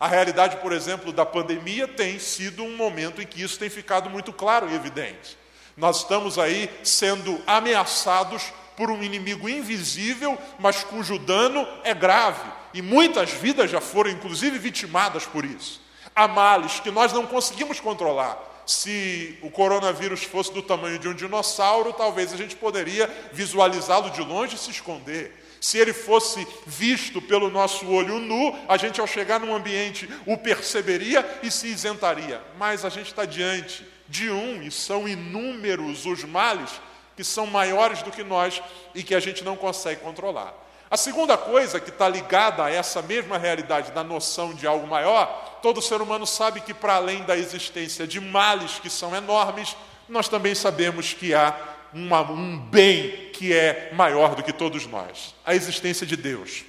A 0.00 0.08
realidade, 0.08 0.56
por 0.56 0.72
exemplo, 0.72 1.12
da 1.12 1.26
pandemia 1.26 1.86
tem 1.86 2.18
sido 2.18 2.64
um 2.64 2.78
momento 2.78 3.20
em 3.20 3.26
que 3.26 3.42
isso 3.42 3.58
tem 3.58 3.68
ficado 3.68 4.08
muito 4.08 4.32
claro 4.32 4.70
e 4.70 4.74
evidente. 4.74 5.36
Nós 5.76 5.98
estamos 5.98 6.38
aí 6.38 6.70
sendo 6.82 7.38
ameaçados 7.46 8.54
por 8.74 8.90
um 8.90 9.02
inimigo 9.02 9.46
invisível, 9.46 10.38
mas 10.58 10.82
cujo 10.82 11.18
dano 11.18 11.68
é 11.84 11.92
grave. 11.92 12.50
E 12.72 12.80
muitas 12.80 13.30
vidas 13.30 13.70
já 13.70 13.82
foram, 13.82 14.10
inclusive, 14.10 14.58
vitimadas 14.58 15.26
por 15.26 15.44
isso. 15.44 15.78
Há 16.16 16.26
males 16.26 16.80
que 16.80 16.90
nós 16.90 17.12
não 17.12 17.26
conseguimos 17.26 17.80
controlar 17.80 18.49
se 18.70 19.36
o 19.42 19.50
coronavírus 19.50 20.22
fosse 20.22 20.52
do 20.52 20.62
tamanho 20.62 20.96
de 20.96 21.08
um 21.08 21.12
dinossauro, 21.12 21.92
talvez 21.92 22.32
a 22.32 22.36
gente 22.36 22.54
poderia 22.54 23.10
visualizá-lo 23.32 24.10
de 24.10 24.20
longe 24.20 24.54
e 24.54 24.58
se 24.58 24.70
esconder. 24.70 25.44
Se 25.60 25.76
ele 25.76 25.92
fosse 25.92 26.46
visto 26.64 27.20
pelo 27.20 27.50
nosso 27.50 27.90
olho 27.90 28.20
nu, 28.20 28.56
a 28.68 28.76
gente, 28.76 29.00
ao 29.00 29.08
chegar 29.08 29.40
num 29.40 29.56
ambiente, 29.56 30.08
o 30.24 30.36
perceberia 30.36 31.40
e 31.42 31.50
se 31.50 31.66
isentaria. 31.66 32.40
Mas 32.56 32.84
a 32.84 32.88
gente 32.88 33.08
está 33.08 33.24
diante 33.24 33.84
de 34.08 34.30
um, 34.30 34.62
e 34.62 34.70
são 34.70 35.08
inúmeros 35.08 36.06
os 36.06 36.22
males 36.22 36.70
que 37.16 37.24
são 37.24 37.46
maiores 37.46 38.02
do 38.02 38.12
que 38.12 38.22
nós 38.22 38.62
e 38.94 39.02
que 39.02 39.16
a 39.16 39.20
gente 39.20 39.42
não 39.42 39.56
consegue 39.56 40.00
controlar. 40.00 40.54
A 40.90 40.96
segunda 40.96 41.38
coisa 41.38 41.78
que 41.78 41.90
está 41.90 42.08
ligada 42.08 42.64
a 42.64 42.70
essa 42.70 43.00
mesma 43.00 43.38
realidade 43.38 43.92
da 43.92 44.02
noção 44.02 44.52
de 44.52 44.66
algo 44.66 44.88
maior, 44.88 45.60
todo 45.62 45.80
ser 45.80 46.02
humano 46.02 46.26
sabe 46.26 46.60
que, 46.60 46.74
para 46.74 46.94
além 46.94 47.22
da 47.22 47.36
existência 47.36 48.08
de 48.08 48.20
males 48.20 48.80
que 48.80 48.90
são 48.90 49.14
enormes, 49.14 49.76
nós 50.08 50.28
também 50.28 50.52
sabemos 50.52 51.12
que 51.12 51.32
há 51.32 51.56
uma, 51.94 52.22
um 52.22 52.58
bem 52.58 53.30
que 53.32 53.54
é 53.54 53.92
maior 53.94 54.34
do 54.34 54.42
que 54.42 54.52
todos 54.52 54.84
nós: 54.88 55.32
a 55.46 55.54
existência 55.54 56.04
de 56.04 56.16
Deus. 56.16 56.64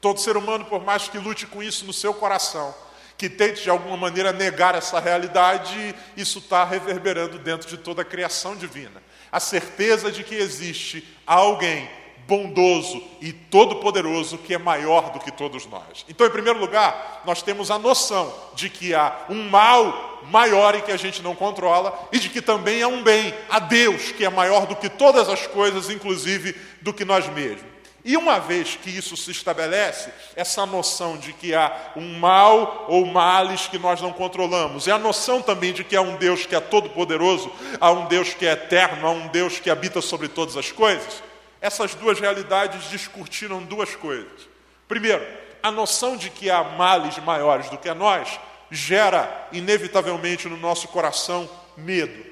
Todo 0.00 0.18
ser 0.18 0.36
humano, 0.36 0.64
por 0.64 0.84
mais 0.84 1.06
que 1.06 1.16
lute 1.16 1.46
com 1.46 1.62
isso 1.62 1.84
no 1.84 1.92
seu 1.92 2.12
coração, 2.12 2.74
que 3.16 3.28
tente 3.28 3.62
de 3.62 3.70
alguma 3.70 3.96
maneira 3.96 4.32
negar 4.32 4.74
essa 4.74 4.98
realidade, 4.98 5.94
isso 6.16 6.40
está 6.40 6.64
reverberando 6.64 7.38
dentro 7.38 7.68
de 7.68 7.76
toda 7.76 8.02
a 8.02 8.04
criação 8.04 8.56
divina. 8.56 9.00
A 9.30 9.38
certeza 9.38 10.10
de 10.10 10.24
que 10.24 10.34
existe 10.34 11.06
alguém 11.24 11.88
bondoso 12.26 13.02
e 13.20 13.32
todo-poderoso 13.32 14.38
que 14.38 14.54
é 14.54 14.58
maior 14.58 15.10
do 15.10 15.20
que 15.20 15.30
todos 15.30 15.66
nós. 15.66 16.04
Então, 16.08 16.26
em 16.26 16.30
primeiro 16.30 16.58
lugar, 16.58 17.22
nós 17.24 17.42
temos 17.42 17.70
a 17.70 17.78
noção 17.78 18.32
de 18.54 18.68
que 18.68 18.94
há 18.94 19.26
um 19.28 19.48
mal 19.48 20.22
maior 20.24 20.74
e 20.74 20.82
que 20.82 20.90
a 20.90 20.96
gente 20.96 21.22
não 21.22 21.34
controla, 21.34 22.08
e 22.12 22.18
de 22.18 22.28
que 22.28 22.42
também 22.42 22.82
há 22.82 22.88
um 22.88 23.02
bem, 23.02 23.32
a 23.48 23.58
Deus, 23.58 24.10
que 24.12 24.24
é 24.24 24.28
maior 24.28 24.66
do 24.66 24.74
que 24.74 24.88
todas 24.88 25.28
as 25.28 25.46
coisas, 25.46 25.88
inclusive 25.88 26.54
do 26.80 26.92
que 26.92 27.04
nós 27.04 27.28
mesmos. 27.28 27.76
E 28.04 28.16
uma 28.16 28.38
vez 28.38 28.76
que 28.76 28.88
isso 28.88 29.16
se 29.16 29.32
estabelece, 29.32 30.10
essa 30.36 30.64
noção 30.64 31.16
de 31.16 31.32
que 31.32 31.54
há 31.54 31.92
um 31.96 32.18
mal 32.18 32.86
ou 32.88 33.04
males 33.04 33.66
que 33.66 33.78
nós 33.78 34.00
não 34.00 34.12
controlamos, 34.12 34.86
e 34.86 34.92
a 34.92 34.98
noção 34.98 35.42
também 35.42 35.72
de 35.72 35.82
que 35.82 35.96
há 35.96 36.00
um 36.00 36.16
Deus 36.16 36.46
que 36.46 36.54
é 36.54 36.60
todo-poderoso, 36.60 37.50
há 37.80 37.90
um 37.90 38.06
Deus 38.06 38.32
que 38.32 38.46
é 38.46 38.52
eterno, 38.52 39.08
há 39.08 39.10
um 39.10 39.26
Deus 39.26 39.58
que 39.58 39.70
habita 39.70 40.00
sobre 40.00 40.28
todas 40.28 40.56
as 40.56 40.70
coisas, 40.70 41.22
essas 41.60 41.94
duas 41.94 42.20
realidades 42.20 42.86
descortinam 42.86 43.62
duas 43.62 43.94
coisas. 43.96 44.48
Primeiro, 44.88 45.26
a 45.62 45.70
noção 45.70 46.16
de 46.16 46.30
que 46.30 46.50
há 46.50 46.62
males 46.62 47.18
maiores 47.18 47.68
do 47.70 47.78
que 47.78 47.92
nós 47.92 48.38
gera, 48.70 49.48
inevitavelmente, 49.52 50.48
no 50.48 50.56
nosso 50.56 50.88
coração 50.88 51.48
medo. 51.76 52.24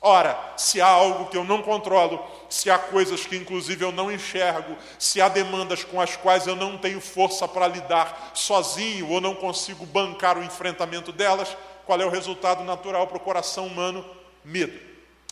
Ora, 0.00 0.36
se 0.56 0.80
há 0.80 0.88
algo 0.88 1.26
que 1.26 1.36
eu 1.36 1.44
não 1.44 1.62
controlo, 1.62 2.24
se 2.50 2.68
há 2.68 2.76
coisas 2.76 3.24
que 3.24 3.36
inclusive 3.36 3.84
eu 3.84 3.92
não 3.92 4.10
enxergo, 4.10 4.76
se 4.98 5.20
há 5.20 5.28
demandas 5.28 5.84
com 5.84 6.00
as 6.00 6.16
quais 6.16 6.46
eu 6.46 6.56
não 6.56 6.76
tenho 6.76 7.00
força 7.00 7.46
para 7.46 7.68
lidar 7.68 8.32
sozinho 8.34 9.08
ou 9.10 9.20
não 9.20 9.34
consigo 9.34 9.86
bancar 9.86 10.36
o 10.36 10.42
enfrentamento 10.42 11.12
delas, 11.12 11.56
qual 11.86 12.00
é 12.00 12.04
o 12.04 12.10
resultado 12.10 12.64
natural 12.64 13.06
para 13.06 13.16
o 13.16 13.20
coração 13.20 13.66
humano? 13.66 14.04
Medo. 14.44 14.76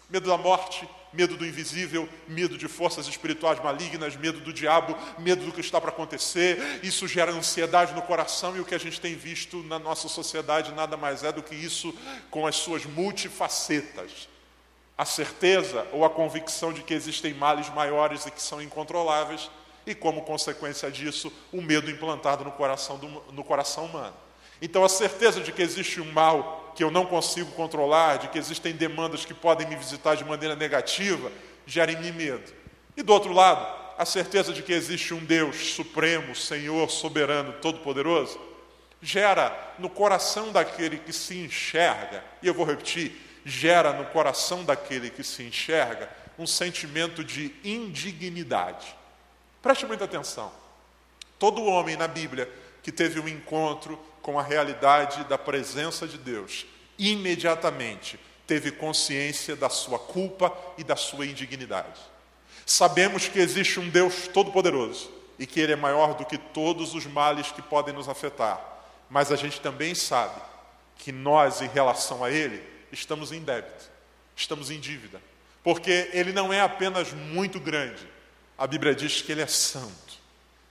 Medo 0.08 0.28
da 0.28 0.38
morte, 0.38 0.88
medo 1.12 1.36
do 1.36 1.46
invisível, 1.46 2.08
medo 2.28 2.56
de 2.56 2.68
forças 2.68 3.06
espirituais 3.06 3.62
malignas, 3.62 4.16
medo 4.16 4.40
do 4.40 4.52
diabo, 4.52 4.96
medo 5.18 5.44
do 5.44 5.52
que 5.52 5.60
está 5.60 5.80
para 5.80 5.90
acontecer. 5.90 6.80
Isso 6.82 7.08
gera 7.08 7.32
ansiedade 7.32 7.94
no 7.94 8.02
coração 8.02 8.56
e 8.56 8.60
o 8.60 8.64
que 8.64 8.74
a 8.74 8.78
gente 8.78 9.00
tem 9.00 9.14
visto 9.14 9.62
na 9.64 9.78
nossa 9.78 10.08
sociedade 10.08 10.72
nada 10.72 10.96
mais 10.96 11.24
é 11.24 11.32
do 11.32 11.42
que 11.42 11.54
isso 11.54 11.94
com 12.30 12.46
as 12.46 12.56
suas 12.56 12.84
multifacetas 12.84 14.28
a 15.00 15.04
certeza 15.06 15.86
ou 15.92 16.04
a 16.04 16.10
convicção 16.10 16.74
de 16.74 16.82
que 16.82 16.92
existem 16.92 17.32
males 17.32 17.70
maiores 17.70 18.26
e 18.26 18.30
que 18.30 18.42
são 18.42 18.60
incontroláveis, 18.60 19.50
e 19.86 19.94
como 19.94 20.20
consequência 20.20 20.90
disso, 20.90 21.32
o 21.50 21.62
medo 21.62 21.90
implantado 21.90 22.44
no 22.44 22.52
coração, 22.52 22.98
do, 22.98 23.08
no 23.32 23.42
coração 23.42 23.86
humano. 23.86 24.14
Então, 24.60 24.84
a 24.84 24.90
certeza 24.90 25.40
de 25.40 25.52
que 25.52 25.62
existe 25.62 26.02
um 26.02 26.12
mal 26.12 26.69
que 26.80 26.84
eu 26.84 26.90
não 26.90 27.04
consigo 27.04 27.52
controlar, 27.52 28.16
de 28.16 28.28
que 28.28 28.38
existem 28.38 28.72
demandas 28.72 29.26
que 29.26 29.34
podem 29.34 29.68
me 29.68 29.76
visitar 29.76 30.14
de 30.14 30.24
maneira 30.24 30.56
negativa, 30.56 31.30
gera 31.66 31.92
em 31.92 32.00
mim 32.00 32.10
medo. 32.10 32.54
E 32.96 33.02
do 33.02 33.12
outro 33.12 33.34
lado, 33.34 33.70
a 33.98 34.06
certeza 34.06 34.50
de 34.50 34.62
que 34.62 34.72
existe 34.72 35.12
um 35.12 35.22
Deus 35.22 35.74
supremo, 35.74 36.34
Senhor, 36.34 36.90
soberano, 36.90 37.52
todo-poderoso, 37.60 38.40
gera 39.02 39.74
no 39.78 39.90
coração 39.90 40.50
daquele 40.52 40.96
que 40.96 41.12
se 41.12 41.36
enxerga, 41.36 42.24
e 42.42 42.46
eu 42.46 42.54
vou 42.54 42.64
repetir, 42.64 43.12
gera 43.44 43.92
no 43.92 44.06
coração 44.06 44.64
daquele 44.64 45.10
que 45.10 45.22
se 45.22 45.42
enxerga 45.42 46.08
um 46.38 46.46
sentimento 46.46 47.22
de 47.22 47.54
indignidade. 47.62 48.96
Preste 49.60 49.84
muita 49.84 50.06
atenção. 50.06 50.50
Todo 51.38 51.62
homem 51.62 51.94
na 51.94 52.08
Bíblia 52.08 52.50
que 52.82 52.90
teve 52.90 53.20
um 53.20 53.28
encontro 53.28 54.00
com 54.22 54.38
a 54.38 54.42
realidade 54.42 55.24
da 55.24 55.38
presença 55.38 56.06
de 56.06 56.18
Deus, 56.18 56.66
imediatamente 56.98 58.18
teve 58.46 58.70
consciência 58.70 59.54
da 59.54 59.68
sua 59.68 59.98
culpa 59.98 60.52
e 60.76 60.84
da 60.84 60.96
sua 60.96 61.26
indignidade. 61.26 62.00
Sabemos 62.66 63.28
que 63.28 63.38
existe 63.38 63.78
um 63.80 63.88
Deus 63.88 64.28
todo-poderoso 64.28 65.10
e 65.38 65.46
que 65.46 65.60
Ele 65.60 65.72
é 65.72 65.76
maior 65.76 66.14
do 66.14 66.24
que 66.24 66.36
todos 66.36 66.94
os 66.94 67.06
males 67.06 67.50
que 67.50 67.62
podem 67.62 67.94
nos 67.94 68.08
afetar, 68.08 68.60
mas 69.08 69.32
a 69.32 69.36
gente 69.36 69.60
também 69.60 69.94
sabe 69.94 70.40
que 70.96 71.12
nós, 71.12 71.62
em 71.62 71.68
relação 71.68 72.22
a 72.22 72.30
Ele, 72.30 72.62
estamos 72.92 73.32
em 73.32 73.40
débito, 73.40 73.90
estamos 74.36 74.70
em 74.70 74.78
dívida. 74.78 75.20
Porque 75.62 76.10
ele 76.12 76.32
não 76.32 76.52
é 76.52 76.60
apenas 76.60 77.12
muito 77.12 77.60
grande, 77.60 78.06
a 78.56 78.66
Bíblia 78.66 78.94
diz 78.94 79.22
que 79.22 79.32
ele 79.32 79.42
é 79.42 79.46
santo. 79.46 80.18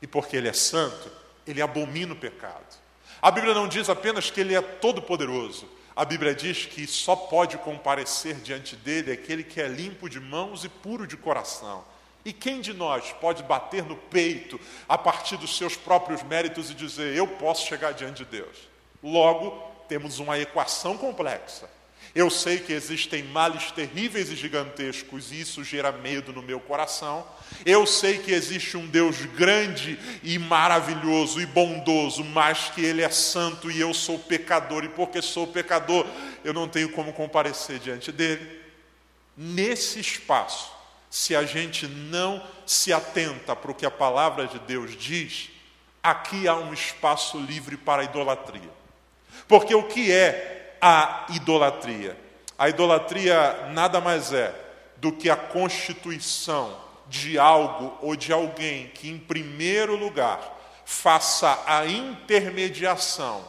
E 0.01 0.07
porque 0.07 0.35
ele 0.35 0.47
é 0.47 0.53
santo, 0.53 1.11
ele 1.45 1.61
abomina 1.61 2.13
o 2.13 2.15
pecado. 2.15 2.78
A 3.21 3.31
Bíblia 3.31 3.53
não 3.53 3.67
diz 3.67 3.89
apenas 3.89 4.31
que 4.31 4.39
ele 4.39 4.55
é 4.55 4.61
todo-poderoso, 4.61 5.67
a 5.95 6.05
Bíblia 6.05 6.33
diz 6.33 6.65
que 6.65 6.87
só 6.87 7.13
pode 7.13 7.57
comparecer 7.57 8.35
diante 8.35 8.73
dele 8.75 9.11
aquele 9.11 9.43
que 9.43 9.59
é 9.59 9.67
limpo 9.67 10.09
de 10.09 10.17
mãos 10.17 10.63
e 10.63 10.69
puro 10.69 11.05
de 11.05 11.17
coração. 11.17 11.83
E 12.23 12.31
quem 12.31 12.61
de 12.61 12.73
nós 12.73 13.11
pode 13.19 13.43
bater 13.43 13.83
no 13.83 13.97
peito 13.97 14.57
a 14.87 14.97
partir 14.97 15.35
dos 15.35 15.57
seus 15.57 15.75
próprios 15.75 16.23
méritos 16.23 16.69
e 16.69 16.73
dizer: 16.73 17.15
Eu 17.15 17.27
posso 17.27 17.67
chegar 17.67 17.91
diante 17.91 18.23
de 18.23 18.31
Deus? 18.31 18.69
Logo, 19.03 19.61
temos 19.89 20.19
uma 20.19 20.39
equação 20.39 20.97
complexa. 20.97 21.69
Eu 22.15 22.29
sei 22.29 22.59
que 22.59 22.73
existem 22.73 23.23
males 23.23 23.71
terríveis 23.71 24.31
e 24.31 24.35
gigantescos, 24.35 25.31
e 25.31 25.41
isso 25.41 25.63
gera 25.63 25.91
medo 25.91 26.33
no 26.33 26.41
meu 26.41 26.59
coração. 26.59 27.25
Eu 27.65 27.85
sei 27.85 28.17
que 28.17 28.31
existe 28.31 28.75
um 28.75 28.87
Deus 28.87 29.17
grande 29.25 29.99
e 30.23 30.39
maravilhoso 30.39 31.39
e 31.39 31.45
bondoso, 31.45 32.23
mas 32.23 32.69
que 32.69 32.81
Ele 32.81 33.03
é 33.03 33.09
santo 33.09 33.69
e 33.69 33.79
eu 33.79 33.93
sou 33.93 34.17
pecador, 34.17 34.83
e 34.83 34.89
porque 34.89 35.21
sou 35.21 35.45
pecador, 35.47 36.05
eu 36.43 36.53
não 36.53 36.67
tenho 36.67 36.89
como 36.89 37.13
comparecer 37.13 37.79
diante 37.79 38.11
dele. 38.11 38.59
Nesse 39.37 39.99
espaço, 39.99 40.71
se 41.09 41.35
a 41.35 41.43
gente 41.43 41.87
não 41.87 42.43
se 42.65 42.91
atenta 42.91 43.55
para 43.55 43.71
o 43.71 43.75
que 43.75 43.85
a 43.85 43.91
palavra 43.91 44.47
de 44.47 44.59
Deus 44.59 44.97
diz, 44.97 45.49
aqui 46.01 46.47
há 46.47 46.55
um 46.55 46.73
espaço 46.73 47.39
livre 47.39 47.77
para 47.77 48.03
idolatria. 48.03 48.69
Porque 49.47 49.73
o 49.73 49.83
que 49.83 50.11
é 50.11 50.58
a 50.81 51.25
idolatria. 51.29 52.17
A 52.57 52.69
idolatria 52.69 53.69
nada 53.71 54.01
mais 54.01 54.33
é 54.33 54.53
do 54.97 55.11
que 55.11 55.29
a 55.29 55.35
constituição 55.35 56.75
de 57.07 57.39
algo 57.39 57.97
ou 58.01 58.15
de 58.15 58.31
alguém 58.31 58.87
que, 58.87 59.09
em 59.09 59.17
primeiro 59.17 59.95
lugar, 59.95 60.57
faça 60.85 61.63
a 61.65 61.85
intermediação 61.85 63.43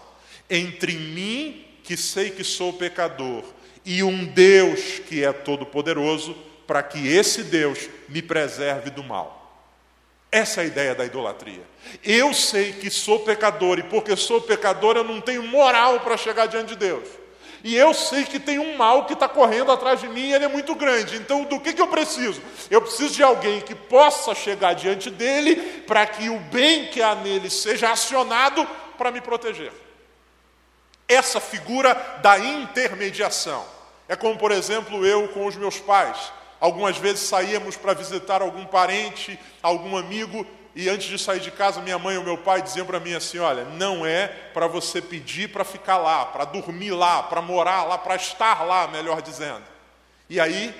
entre 0.49 0.93
mim, 0.93 1.65
que 1.83 1.97
sei 1.97 2.31
que 2.31 2.45
sou 2.45 2.73
pecador, 2.73 3.45
e 3.85 4.03
um 4.03 4.25
Deus 4.25 4.99
que 5.09 5.25
é 5.25 5.33
todo-poderoso, 5.33 6.37
para 6.67 6.83
que 6.83 7.09
esse 7.09 7.45
Deus 7.45 7.89
me 8.09 8.21
preserve 8.23 8.91
do 8.91 9.03
mal. 9.03 9.40
Essa 10.33 10.61
é 10.61 10.65
a 10.65 10.67
ideia 10.67 10.95
da 10.95 11.05
idolatria. 11.05 11.63
Eu 12.05 12.33
sei 12.33 12.73
que 12.73 12.89
sou 12.91 13.21
pecador, 13.21 13.79
e 13.79 13.83
porque 13.83 14.15
sou 14.17 14.41
pecador, 14.41 14.97
eu 14.97 15.05
não 15.05 15.21
tenho 15.21 15.43
moral 15.43 16.01
para 16.01 16.17
chegar 16.17 16.47
diante 16.47 16.69
de 16.69 16.77
Deus. 16.77 17.21
E 17.63 17.77
eu 17.77 17.93
sei 17.93 18.25
que 18.25 18.39
tem 18.39 18.59
um 18.59 18.77
mal 18.77 19.05
que 19.05 19.13
está 19.13 19.29
correndo 19.29 19.71
atrás 19.71 20.01
de 20.01 20.09
mim 20.09 20.29
e 20.29 20.33
ele 20.33 20.47
é 20.47 20.49
muito 20.49 20.75
grande. 20.75 21.17
Então, 21.17 21.45
do 21.45 21.61
que, 21.61 21.75
que 21.75 21.83
eu 21.83 21.89
preciso? 21.89 22.41
Eu 22.71 22.81
preciso 22.81 23.15
de 23.15 23.23
alguém 23.23 23.61
que 23.61 23.75
possa 23.75 24.35
chegar 24.35 24.73
diante 24.73 25.11
dele 25.11 25.57
para 25.87 26.07
que 26.07 26.31
o 26.31 26.39
bem 26.39 26.87
que 26.87 27.03
há 27.03 27.15
nele 27.15 27.51
seja 27.51 27.91
acionado 27.91 28.67
para 28.97 29.11
me 29.11 29.21
proteger. 29.21 29.73
Essa 31.07 31.39
figura 31.39 31.93
da 32.23 32.39
intermediação. 32.39 33.67
É 34.09 34.17
como, 34.17 34.39
por 34.39 34.53
exemplo, 34.53 35.05
eu 35.05 35.29
com 35.29 35.45
os 35.45 35.57
meus 35.57 35.79
pais. 35.79 36.33
Algumas 36.61 36.99
vezes 36.99 37.23
saíamos 37.23 37.77
para 37.77 37.95
visitar 37.95 38.43
algum 38.43 38.67
parente, 38.67 39.39
algum 39.63 39.97
amigo, 39.97 40.47
e 40.75 40.89
antes 40.89 41.09
de 41.09 41.19
sair 41.19 41.41
de 41.41 41.51
casa, 41.51 41.81
minha 41.81 41.99
mãe 41.99 42.17
ou 42.17 42.23
meu 42.23 42.39
pai 42.39 42.63
diziam 42.63 42.87
para 42.87 43.01
mim 43.01 43.15
assim: 43.15 43.39
olha, 43.39 43.65
não 43.65 44.05
é 44.05 44.29
para 44.29 44.67
você 44.67 45.01
pedir 45.01 45.49
para 45.51 45.65
ficar 45.65 45.97
lá, 45.97 46.27
para 46.27 46.45
dormir 46.45 46.93
lá, 46.93 47.23
para 47.23 47.41
morar 47.43 47.85
lá, 47.85 47.99
para 47.99 48.15
estar 48.15 48.63
lá, 48.65 48.87
melhor 48.87 49.23
dizendo. 49.23 49.65
E 50.29 50.39
aí 50.39 50.73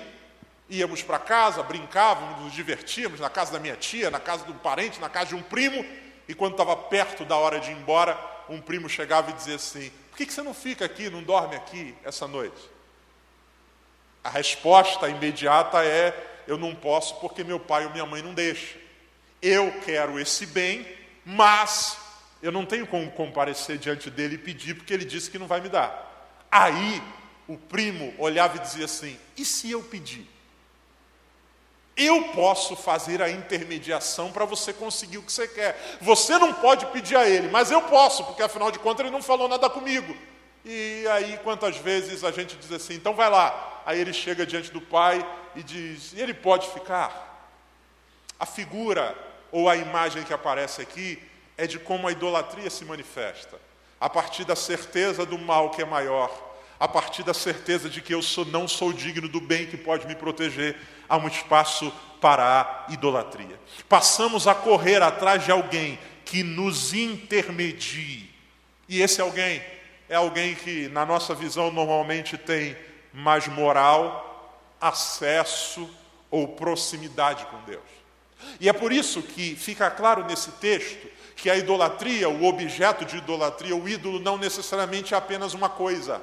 íamos 0.69 1.03
para 1.03 1.19
casa, 1.19 1.61
brincávamos, 1.63 2.43
nos 2.45 2.53
divertíamos 2.53 3.19
na 3.19 3.29
casa 3.29 3.51
da 3.51 3.59
minha 3.59 3.75
tia, 3.75 4.09
na 4.09 4.19
casa 4.19 4.45
de 4.45 4.51
um 4.51 4.57
parente, 4.57 5.01
na 5.01 5.09
casa 5.09 5.27
de 5.27 5.35
um 5.35 5.41
primo, 5.41 5.85
e 6.27 6.33
quando 6.33 6.53
estava 6.53 6.75
perto 6.75 7.25
da 7.25 7.35
hora 7.35 7.59
de 7.59 7.71
ir 7.71 7.73
embora, 7.73 8.17
um 8.47 8.61
primo 8.61 8.87
chegava 8.87 9.31
e 9.31 9.33
dizia 9.33 9.55
assim: 9.55 9.91
por 10.09 10.17
que, 10.17 10.25
que 10.25 10.33
você 10.33 10.41
não 10.41 10.53
fica 10.53 10.85
aqui, 10.85 11.09
não 11.09 11.21
dorme 11.21 11.55
aqui 11.55 11.93
essa 12.05 12.27
noite? 12.27 12.69
A 14.23 14.29
resposta 14.29 15.09
imediata 15.09 15.83
é: 15.83 16.43
eu 16.47 16.57
não 16.57 16.75
posso 16.75 17.15
porque 17.19 17.43
meu 17.43 17.59
pai 17.59 17.85
ou 17.85 17.91
minha 17.91 18.05
mãe 18.05 18.21
não 18.21 18.33
deixam. 18.33 18.79
Eu 19.41 19.71
quero 19.83 20.19
esse 20.19 20.45
bem, 20.45 20.87
mas 21.25 21.97
eu 22.41 22.51
não 22.51 22.65
tenho 22.65 22.85
como 22.85 23.11
comparecer 23.11 23.77
diante 23.77 24.09
dele 24.09 24.35
e 24.35 24.37
pedir, 24.37 24.75
porque 24.75 24.93
ele 24.93 25.05
disse 25.05 25.29
que 25.29 25.39
não 25.39 25.47
vai 25.47 25.61
me 25.61 25.69
dar. 25.69 26.09
Aí 26.51 27.01
o 27.47 27.57
primo 27.57 28.13
olhava 28.17 28.57
e 28.57 28.59
dizia 28.59 28.85
assim: 28.85 29.17
e 29.37 29.45
se 29.45 29.71
eu 29.71 29.81
pedir? 29.83 30.27
Eu 31.97 32.29
posso 32.29 32.75
fazer 32.75 33.21
a 33.21 33.29
intermediação 33.29 34.31
para 34.31 34.45
você 34.45 34.71
conseguir 34.73 35.17
o 35.17 35.23
que 35.23 35.31
você 35.31 35.47
quer. 35.47 35.97
Você 36.01 36.37
não 36.37 36.53
pode 36.53 36.85
pedir 36.87 37.15
a 37.15 37.29
ele, 37.29 37.49
mas 37.49 37.69
eu 37.69 37.81
posso, 37.81 38.23
porque 38.23 38.41
afinal 38.41 38.71
de 38.71 38.79
contas 38.79 39.05
ele 39.05 39.13
não 39.13 39.21
falou 39.21 39.47
nada 39.47 39.69
comigo. 39.69 40.15
E 40.63 41.05
aí, 41.11 41.39
quantas 41.43 41.77
vezes 41.77 42.23
a 42.23 42.31
gente 42.31 42.55
diz 42.55 42.71
assim, 42.71 42.93
então 42.93 43.13
vai 43.13 43.29
lá. 43.29 43.70
Aí 43.85 43.99
ele 43.99 44.13
chega 44.13 44.45
diante 44.45 44.71
do 44.71 44.81
pai 44.81 45.25
e 45.55 45.63
diz, 45.63 46.13
e 46.13 46.21
ele 46.21 46.33
pode 46.33 46.69
ficar? 46.69 47.49
A 48.39 48.45
figura 48.45 49.15
ou 49.51 49.69
a 49.69 49.75
imagem 49.75 50.23
que 50.23 50.33
aparece 50.33 50.81
aqui 50.81 51.21
é 51.57 51.67
de 51.67 51.77
como 51.77 52.07
a 52.07 52.11
idolatria 52.11 52.69
se 52.69 52.85
manifesta. 52.85 53.59
A 53.99 54.09
partir 54.09 54.45
da 54.45 54.55
certeza 54.55 55.25
do 55.25 55.37
mal 55.37 55.69
que 55.69 55.81
é 55.81 55.85
maior, 55.85 56.31
a 56.79 56.87
partir 56.87 57.21
da 57.21 57.33
certeza 57.33 57.87
de 57.87 58.01
que 58.01 58.13
eu 58.13 58.21
sou, 58.23 58.43
não 58.45 58.67
sou 58.67 58.91
digno 58.91 59.27
do 59.27 59.39
bem 59.39 59.67
que 59.67 59.77
pode 59.77 60.07
me 60.07 60.15
proteger, 60.15 60.75
há 61.07 61.17
um 61.17 61.27
espaço 61.27 61.93
para 62.19 62.85
a 62.87 62.91
idolatria. 62.91 63.59
Passamos 63.87 64.47
a 64.47 64.55
correr 64.55 65.03
atrás 65.03 65.45
de 65.45 65.51
alguém 65.51 65.99
que 66.25 66.41
nos 66.41 66.93
intermedie. 66.93 68.31
E 68.89 69.01
esse 69.01 69.21
alguém 69.21 69.61
é 70.09 70.15
alguém 70.15 70.55
que, 70.55 70.87
na 70.89 71.05
nossa 71.05 71.35
visão, 71.35 71.71
normalmente 71.71 72.37
tem 72.37 72.75
mais 73.13 73.47
moral, 73.47 74.59
acesso 74.79 75.89
ou 76.29 76.47
proximidade 76.47 77.45
com 77.45 77.61
Deus. 77.63 77.81
E 78.59 78.69
é 78.69 78.73
por 78.73 78.91
isso 78.91 79.21
que 79.21 79.55
fica 79.55 79.89
claro 79.91 80.25
nesse 80.25 80.51
texto 80.53 81.07
que 81.35 81.49
a 81.49 81.57
idolatria, 81.57 82.29
o 82.29 82.45
objeto 82.45 83.05
de 83.05 83.17
idolatria, 83.17 83.75
o 83.75 83.87
ídolo, 83.87 84.19
não 84.19 84.37
necessariamente 84.37 85.13
é 85.13 85.17
apenas 85.17 85.53
uma 85.53 85.69
coisa. 85.69 86.21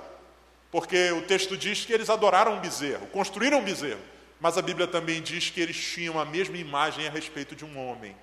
Porque 0.70 1.10
o 1.12 1.22
texto 1.22 1.56
diz 1.56 1.84
que 1.84 1.92
eles 1.92 2.10
adoraram 2.10 2.54
um 2.54 2.60
bezerro, 2.60 3.06
construíram 3.08 3.58
um 3.58 3.64
bezerro. 3.64 4.00
Mas 4.40 4.56
a 4.56 4.62
Bíblia 4.62 4.86
também 4.86 5.20
diz 5.20 5.50
que 5.50 5.60
eles 5.60 5.76
tinham 5.76 6.18
a 6.18 6.24
mesma 6.24 6.56
imagem 6.56 7.06
a 7.06 7.10
respeito 7.10 7.56
de 7.56 7.64
um 7.64 7.78
homem. 7.78 8.14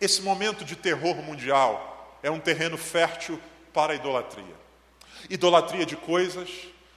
Esse 0.00 0.22
momento 0.22 0.64
de 0.64 0.74
terror 0.74 1.16
mundial 1.22 2.18
é 2.22 2.30
um 2.30 2.40
terreno 2.40 2.76
fértil 2.76 3.40
para 3.72 3.92
a 3.92 3.96
idolatria. 3.96 4.56
Idolatria 5.30 5.86
de 5.86 5.96
coisas, 5.96 6.48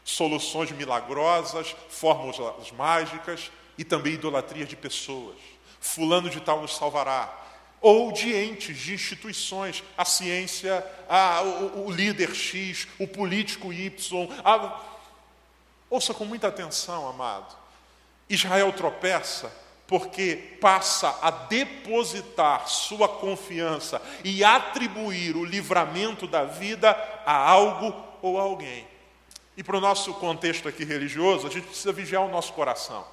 soluções 0.09 0.71
milagrosas, 0.71 1.75
fórmulas 1.87 2.71
mágicas 2.71 3.51
e 3.77 3.83
também 3.83 4.13
idolatria 4.13 4.65
de 4.65 4.75
pessoas. 4.75 5.37
Fulano 5.79 6.29
de 6.29 6.41
tal 6.41 6.61
nos 6.61 6.75
salvará. 6.75 7.33
Ou 7.79 8.11
de 8.11 8.33
entes, 8.35 8.77
de 8.77 8.93
instituições, 8.93 9.83
a 9.97 10.03
ciência, 10.03 10.85
a, 11.07 11.41
o, 11.41 11.85
o 11.85 11.91
líder 11.91 12.35
X, 12.35 12.87
o 12.99 13.07
político 13.07 13.71
Y. 13.71 14.27
A... 14.43 14.81
Ouça 15.89 16.13
com 16.13 16.25
muita 16.25 16.47
atenção, 16.47 17.07
amado. 17.07 17.55
Israel 18.27 18.73
tropeça 18.73 19.51
porque 19.87 20.57
passa 20.59 21.17
a 21.21 21.31
depositar 21.31 22.67
sua 22.67 23.07
confiança 23.07 24.01
e 24.23 24.43
atribuir 24.43 25.35
o 25.35 25.45
livramento 25.45 26.27
da 26.27 26.43
vida 26.43 26.91
a 27.25 27.33
algo 27.33 27.95
ou 28.21 28.37
a 28.37 28.43
alguém. 28.43 28.85
E 29.59 29.63
para 29.63 29.75
o 29.75 29.81
nosso 29.81 30.13
contexto 30.13 30.69
aqui 30.69 30.85
religioso, 30.85 31.45
a 31.45 31.49
gente 31.49 31.67
precisa 31.67 31.91
vigiar 31.91 32.23
o 32.23 32.29
nosso 32.29 32.53
coração, 32.53 33.05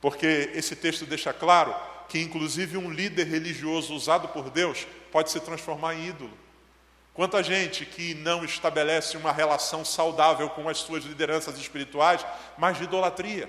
porque 0.00 0.50
esse 0.52 0.74
texto 0.74 1.06
deixa 1.06 1.32
claro 1.32 1.72
que, 2.08 2.18
inclusive, 2.18 2.76
um 2.76 2.90
líder 2.90 3.28
religioso 3.28 3.94
usado 3.94 4.26
por 4.26 4.50
Deus 4.50 4.88
pode 5.12 5.30
se 5.30 5.38
transformar 5.38 5.94
em 5.94 6.08
ídolo. 6.08 6.36
Quanta 7.14 7.44
gente 7.44 7.86
que 7.86 8.12
não 8.12 8.44
estabelece 8.44 9.16
uma 9.16 9.30
relação 9.30 9.84
saudável 9.84 10.50
com 10.50 10.68
as 10.68 10.78
suas 10.78 11.04
lideranças 11.04 11.56
espirituais, 11.58 12.26
mas 12.58 12.76
de 12.76 12.82
idolatria. 12.82 13.48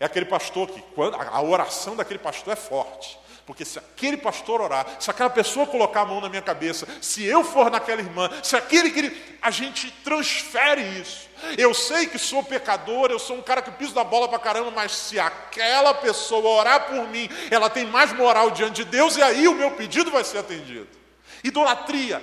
É 0.00 0.04
aquele 0.04 0.26
pastor 0.26 0.66
que, 0.66 0.82
quando 0.96 1.14
a 1.14 1.40
oração 1.42 1.94
daquele 1.94 2.18
pastor 2.18 2.54
é 2.54 2.56
forte. 2.56 3.16
Porque 3.46 3.64
se 3.64 3.78
aquele 3.78 4.16
pastor 4.16 4.60
orar, 4.60 4.86
se 4.98 5.10
aquela 5.10 5.28
pessoa 5.28 5.66
colocar 5.66 6.00
a 6.00 6.06
mão 6.06 6.20
na 6.20 6.30
minha 6.30 6.40
cabeça, 6.40 6.86
se 7.02 7.24
eu 7.24 7.44
for 7.44 7.70
naquela 7.70 8.00
irmã, 8.00 8.30
se 8.42 8.56
aquele 8.56 8.90
que. 8.90 9.34
A 9.42 9.50
gente 9.50 9.90
transfere 10.02 10.80
isso. 10.98 11.28
Eu 11.58 11.74
sei 11.74 12.06
que 12.06 12.18
sou 12.18 12.42
pecador, 12.42 13.10
eu 13.10 13.18
sou 13.18 13.36
um 13.36 13.42
cara 13.42 13.60
que 13.60 13.70
piso 13.72 13.92
da 13.92 14.02
bola 14.02 14.26
pra 14.26 14.38
caramba, 14.38 14.70
mas 14.70 14.92
se 14.92 15.20
aquela 15.20 15.92
pessoa 15.92 16.60
orar 16.60 16.86
por 16.86 17.06
mim, 17.08 17.28
ela 17.50 17.68
tem 17.68 17.84
mais 17.84 18.10
moral 18.14 18.50
diante 18.52 18.82
de 18.82 18.84
Deus, 18.84 19.18
e 19.18 19.22
aí 19.22 19.46
o 19.46 19.54
meu 19.54 19.72
pedido 19.72 20.10
vai 20.10 20.24
ser 20.24 20.38
atendido. 20.38 21.03
Idolatria. 21.44 22.22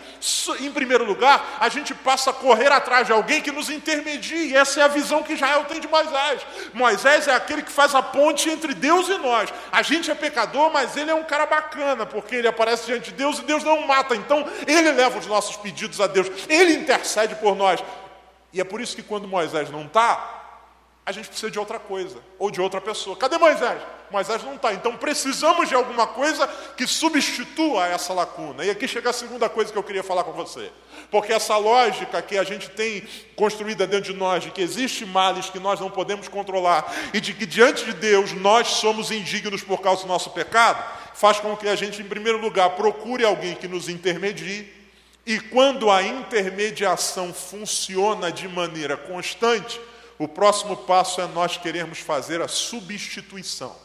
Em 0.60 0.72
primeiro 0.72 1.06
lugar, 1.06 1.58
a 1.60 1.70
gente 1.70 1.94
passa 1.94 2.32
a 2.32 2.34
correr 2.34 2.72
atrás 2.72 3.06
de 3.06 3.14
alguém 3.14 3.40
que 3.40 3.52
nos 3.52 3.70
intermedie. 3.70 4.58
Essa 4.58 4.82
é 4.82 4.84
a 4.84 4.88
visão 4.88 5.22
que 5.22 5.34
Israel 5.34 5.64
tem 5.66 5.80
de 5.80 5.88
Moisés. 5.88 6.42
Moisés 6.74 7.28
é 7.28 7.36
aquele 7.36 7.62
que 7.62 7.72
faz 7.72 7.94
a 7.94 8.02
ponte 8.02 8.50
entre 8.50 8.74
Deus 8.74 9.08
e 9.10 9.18
nós. 9.20 9.54
A 9.72 9.84
gente 9.84 10.10
é 10.10 10.16
pecador, 10.16 10.72
mas 10.72 10.98
ele 10.98 11.12
é 11.12 11.14
um 11.14 11.24
cara 11.24 11.46
bacana, 11.46 12.04
porque 12.04 12.34
ele 12.34 12.48
aparece 12.48 12.88
diante 12.88 13.12
de 13.12 13.18
Deus 13.18 13.38
e 13.38 13.44
Deus 13.44 13.64
não 13.64 13.86
mata. 13.86 14.16
Então, 14.16 14.44
ele 14.66 14.92
leva 14.92 15.20
os 15.20 15.28
nossos 15.28 15.56
pedidos 15.56 16.02
a 16.02 16.08
Deus. 16.08 16.28
Ele 16.50 16.74
intercede 16.74 17.36
por 17.36 17.56
nós. 17.56 17.84
E 18.52 18.60
é 18.60 18.64
por 18.64 18.82
isso 18.82 18.96
que 18.96 19.04
quando 19.04 19.28
Moisés 19.28 19.70
não 19.70 19.86
está, 19.86 20.42
a 21.06 21.12
gente 21.12 21.28
precisa 21.28 21.52
de 21.52 21.60
outra 21.60 21.78
coisa, 21.78 22.18
ou 22.40 22.50
de 22.50 22.60
outra 22.60 22.82
pessoa. 22.82 23.16
Cadê 23.16 23.38
Moisés? 23.38 23.82
Moisés 24.12 24.44
não 24.44 24.56
está. 24.56 24.74
Então 24.74 24.96
precisamos 24.98 25.70
de 25.70 25.76
alguma 25.76 26.06
coisa 26.06 26.48
que 26.76 26.86
substitua 26.86 27.88
essa 27.88 28.14
lacuna. 28.14 28.66
E 28.66 28.70
aqui 28.70 28.88
chega 28.88 29.10
a 29.10 29.14
segunda 29.14 29.48
coisa 29.50 29.72
que 29.72 29.78
eu 29.78 29.84
queria 29.84 30.04
falar 30.04 30.24
com 30.24 30.34
você. 30.34 30.72
Porque 31.10 31.34
essa 31.34 31.58
lógica 31.58 32.22
que 32.22 32.38
a 32.38 32.44
gente 32.44 32.70
tem 32.70 33.08
construída 33.36 33.88
dentro 33.88 34.14
de 34.14 34.18
nós, 34.18 34.44
de 34.44 34.52
que 34.52 34.62
existe 34.62 35.06
males 35.06 35.50
que 35.50 35.60
nós 35.60 35.80
não 35.80 35.90
podemos 35.90 36.28
controlar, 36.28 36.94
e 37.14 37.20
de 37.20 37.34
que 37.34 37.46
diante 37.46 37.86
de 37.86 37.94
Deus 37.94 38.32
nós 38.34 38.68
somos 38.68 39.12
indignos 39.12 39.64
por 39.64 39.82
causa 39.82 40.04
do 40.04 40.08
nosso 40.08 40.30
pecado, 40.32 40.84
faz 41.14 41.40
com 41.40 41.56
que 41.56 41.68
a 41.68 41.76
gente, 41.76 42.02
em 42.02 42.06
primeiro 42.06 42.40
lugar, 42.40 42.72
procure 42.72 43.24
alguém 43.24 43.56
que 43.56 43.68
nos 43.68 43.90
intermedie. 43.90 44.72
E 45.26 45.40
quando 45.40 45.90
a 45.92 46.02
intermediação 46.02 47.34
funciona 47.34 48.32
de 48.32 48.48
maneira 48.48 48.98
constante, 48.98 49.80
o 50.18 50.28
próximo 50.28 50.78
passo 50.78 51.20
é 51.22 51.28
nós 51.28 51.58
querermos 51.58 52.00
fazer 52.00 52.42
a 52.42 52.48
substituição. 52.48 53.76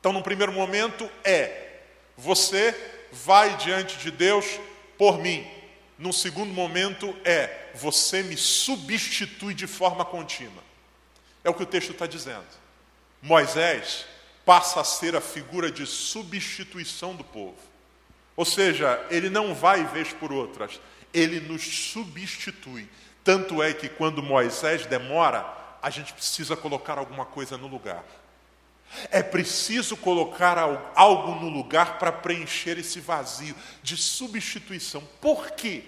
Então, 0.00 0.12
no 0.12 0.22
primeiro 0.22 0.52
momento, 0.52 1.08
é 1.22 1.68
você 2.16 2.74
vai 3.12 3.56
diante 3.58 3.98
de 3.98 4.10
Deus 4.10 4.46
por 4.96 5.18
mim. 5.18 5.46
No 5.98 6.12
segundo 6.12 6.52
momento, 6.52 7.14
é 7.24 7.68
você 7.74 8.22
me 8.22 8.36
substitui 8.36 9.54
de 9.54 9.66
forma 9.66 10.04
contínua. 10.04 10.62
É 11.44 11.50
o 11.50 11.54
que 11.54 11.62
o 11.62 11.66
texto 11.66 11.92
está 11.92 12.06
dizendo. 12.06 12.46
Moisés 13.22 14.06
passa 14.44 14.80
a 14.80 14.84
ser 14.84 15.14
a 15.14 15.20
figura 15.20 15.70
de 15.70 15.86
substituição 15.86 17.14
do 17.14 17.22
povo. 17.22 17.58
Ou 18.36 18.44
seja, 18.44 19.04
ele 19.10 19.28
não 19.28 19.54
vai 19.54 19.84
vez 19.84 20.12
por 20.12 20.32
outras, 20.32 20.80
ele 21.12 21.40
nos 21.40 21.62
substitui. 21.62 22.88
Tanto 23.22 23.62
é 23.62 23.74
que 23.74 23.88
quando 23.88 24.22
Moisés 24.22 24.86
demora, 24.86 25.44
a 25.82 25.90
gente 25.90 26.12
precisa 26.12 26.56
colocar 26.56 26.98
alguma 26.98 27.26
coisa 27.26 27.58
no 27.58 27.66
lugar. 27.66 28.02
É 29.10 29.22
preciso 29.22 29.96
colocar 29.96 30.58
algo 30.94 31.34
no 31.36 31.48
lugar 31.48 31.98
para 31.98 32.12
preencher 32.12 32.78
esse 32.78 33.00
vazio 33.00 33.54
de 33.82 33.96
substituição. 33.96 35.02
Por 35.20 35.52
quê? 35.52 35.82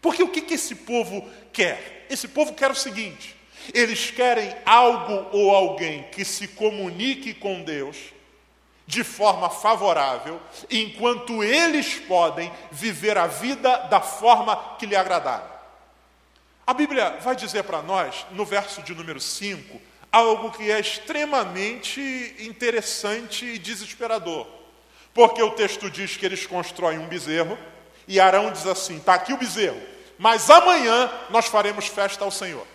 Porque 0.00 0.22
o 0.22 0.28
que, 0.28 0.40
que 0.40 0.54
esse 0.54 0.74
povo 0.74 1.28
quer? 1.52 2.06
Esse 2.10 2.26
povo 2.28 2.54
quer 2.54 2.70
o 2.70 2.74
seguinte: 2.74 3.36
eles 3.72 4.10
querem 4.10 4.54
algo 4.64 5.28
ou 5.36 5.54
alguém 5.54 6.04
que 6.10 6.24
se 6.24 6.48
comunique 6.48 7.34
com 7.34 7.62
Deus 7.62 7.96
de 8.86 9.04
forma 9.04 9.48
favorável, 9.48 10.40
enquanto 10.68 11.44
eles 11.44 11.94
podem 11.94 12.50
viver 12.72 13.16
a 13.16 13.28
vida 13.28 13.76
da 13.88 14.00
forma 14.00 14.76
que 14.78 14.86
lhe 14.86 14.96
agradar. 14.96 15.58
A 16.66 16.74
Bíblia 16.74 17.18
vai 17.20 17.36
dizer 17.36 17.62
para 17.62 17.82
nós, 17.82 18.26
no 18.32 18.44
verso 18.44 18.82
de 18.82 18.92
número 18.92 19.20
5, 19.20 19.80
algo 20.10 20.50
que 20.50 20.70
é 20.70 20.80
extremamente 20.80 22.00
interessante 22.40 23.44
e 23.44 23.58
desesperador. 23.58 24.46
Porque 25.12 25.42
o 25.42 25.50
texto 25.50 25.90
diz 25.90 26.16
que 26.16 26.24
eles 26.26 26.46
constroem 26.46 26.98
um 26.98 27.06
bezerro, 27.06 27.58
e 28.06 28.18
Arão 28.18 28.50
diz 28.50 28.66
assim: 28.66 28.96
está 28.96 29.14
aqui 29.14 29.32
o 29.32 29.36
bezerro, 29.36 29.80
mas 30.18 30.50
amanhã 30.50 31.10
nós 31.30 31.46
faremos 31.46 31.86
festa 31.86 32.24
ao 32.24 32.30
Senhor. 32.30 32.66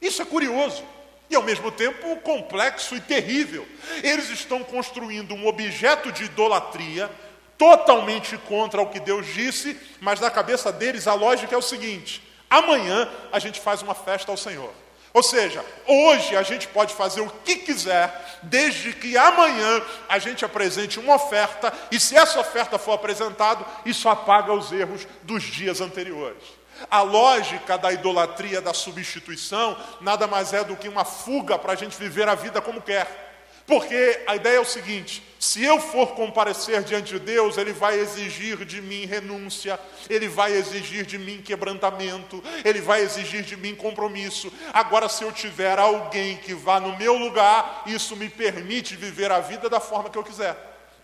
Isso 0.00 0.22
é 0.22 0.24
curioso 0.24 0.84
e 1.30 1.36
ao 1.36 1.42
mesmo 1.42 1.70
tempo 1.70 2.16
complexo 2.18 2.94
e 2.96 3.00
terrível. 3.00 3.66
Eles 4.02 4.30
estão 4.30 4.62
construindo 4.62 5.34
um 5.34 5.46
objeto 5.46 6.10
de 6.12 6.24
idolatria 6.24 7.10
totalmente 7.56 8.38
contra 8.38 8.80
o 8.80 8.88
que 8.88 9.00
Deus 9.00 9.26
disse, 9.26 9.76
mas 10.00 10.20
na 10.20 10.30
cabeça 10.30 10.70
deles 10.72 11.06
a 11.06 11.14
lógica 11.14 11.54
é 11.54 11.58
o 11.58 11.62
seguinte: 11.62 12.22
Amanhã 12.48 13.10
a 13.30 13.38
gente 13.38 13.60
faz 13.60 13.82
uma 13.82 13.94
festa 13.94 14.30
ao 14.30 14.36
Senhor. 14.36 14.72
Ou 15.18 15.22
seja, 15.24 15.64
hoje 15.84 16.36
a 16.36 16.44
gente 16.44 16.68
pode 16.68 16.94
fazer 16.94 17.22
o 17.22 17.30
que 17.44 17.56
quiser, 17.56 18.38
desde 18.40 18.92
que 18.92 19.18
amanhã 19.18 19.82
a 20.08 20.16
gente 20.20 20.44
apresente 20.44 21.00
uma 21.00 21.16
oferta, 21.16 21.72
e 21.90 21.98
se 21.98 22.16
essa 22.16 22.38
oferta 22.38 22.78
for 22.78 22.92
apresentada, 22.92 23.66
isso 23.84 24.08
apaga 24.08 24.52
os 24.52 24.70
erros 24.70 25.08
dos 25.24 25.42
dias 25.42 25.80
anteriores. 25.80 26.44
A 26.88 27.02
lógica 27.02 27.76
da 27.76 27.92
idolatria, 27.92 28.60
da 28.60 28.72
substituição, 28.72 29.76
nada 30.00 30.28
mais 30.28 30.52
é 30.52 30.62
do 30.62 30.76
que 30.76 30.88
uma 30.88 31.04
fuga 31.04 31.58
para 31.58 31.72
a 31.72 31.76
gente 31.76 31.98
viver 31.98 32.28
a 32.28 32.36
vida 32.36 32.60
como 32.60 32.80
quer. 32.80 33.27
Porque 33.68 34.22
a 34.26 34.34
ideia 34.34 34.56
é 34.56 34.60
o 34.60 34.64
seguinte: 34.64 35.22
se 35.38 35.62
eu 35.62 35.78
for 35.78 36.14
comparecer 36.14 36.82
diante 36.82 37.12
de 37.12 37.20
Deus, 37.20 37.58
Ele 37.58 37.74
vai 37.74 38.00
exigir 38.00 38.64
de 38.64 38.80
mim 38.80 39.04
renúncia, 39.04 39.78
Ele 40.08 40.26
vai 40.26 40.52
exigir 40.52 41.04
de 41.04 41.18
mim 41.18 41.42
quebrantamento, 41.42 42.42
Ele 42.64 42.80
vai 42.80 43.02
exigir 43.02 43.42
de 43.42 43.58
mim 43.58 43.74
compromisso. 43.74 44.50
Agora, 44.72 45.06
se 45.06 45.22
eu 45.22 45.30
tiver 45.30 45.78
alguém 45.78 46.38
que 46.38 46.54
vá 46.54 46.80
no 46.80 46.96
meu 46.96 47.18
lugar, 47.18 47.82
isso 47.84 48.16
me 48.16 48.30
permite 48.30 48.96
viver 48.96 49.30
a 49.30 49.38
vida 49.38 49.68
da 49.68 49.78
forma 49.78 50.08
que 50.08 50.16
eu 50.16 50.24
quiser, 50.24 50.56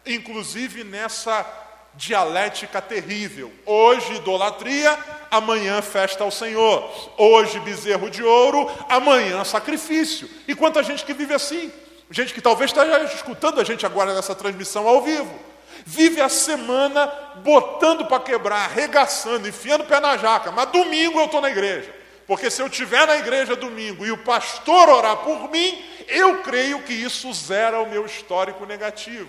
inclusive 0.07 0.85
nessa 0.85 1.47
dialética 1.93 2.81
terrível. 2.81 3.53
Hoje, 3.67 4.15
idolatria, 4.15 4.99
amanhã, 5.31 5.83
festa 5.83 6.25
ao 6.25 6.31
Senhor. 6.31 7.13
Hoje, 7.19 7.61
bezerro 7.61 8.09
de 8.09 8.23
ouro, 8.23 8.69
amanhã, 8.89 9.45
sacrifício. 9.45 10.29
E 10.49 10.55
quanta 10.55 10.83
gente 10.83 11.05
que 11.05 11.13
vive 11.13 11.35
assim 11.35 11.71
gente 12.15 12.33
que 12.33 12.41
talvez 12.41 12.71
esteja 12.71 13.03
escutando 13.13 13.61
a 13.61 13.65
gente 13.65 13.85
agora 13.85 14.15
nessa 14.15 14.37
transmissão 14.37 14.87
ao 14.87 15.03
vivo, 15.03 15.37
vive 15.85 16.21
a 16.21 16.29
semana 16.29 17.13
botando 17.43 18.07
para 18.07 18.23
quebrar, 18.23 18.67
arregaçando, 18.67 19.49
enfiando 19.49 19.83
o 19.83 19.87
pé 19.87 19.99
na 19.99 20.17
jaca, 20.17 20.53
mas 20.53 20.71
domingo 20.71 21.19
eu 21.19 21.25
estou 21.25 21.41
na 21.41 21.51
igreja. 21.51 21.93
Porque 22.25 22.51
se 22.51 22.63
eu 22.63 22.69
estiver 22.69 23.05
na 23.05 23.17
igreja 23.17 23.57
domingo 23.57 24.07
e 24.07 24.13
o 24.13 24.19
pastor 24.19 24.89
orar 24.89 25.17
por 25.19 25.51
mim, 25.51 25.85
eu 26.07 26.41
creio 26.43 26.83
que 26.83 26.93
isso 26.93 27.33
zera 27.35 27.81
o 27.81 27.91
meu 27.91 28.07
histórico 28.07 28.65
negativo. 28.65 29.29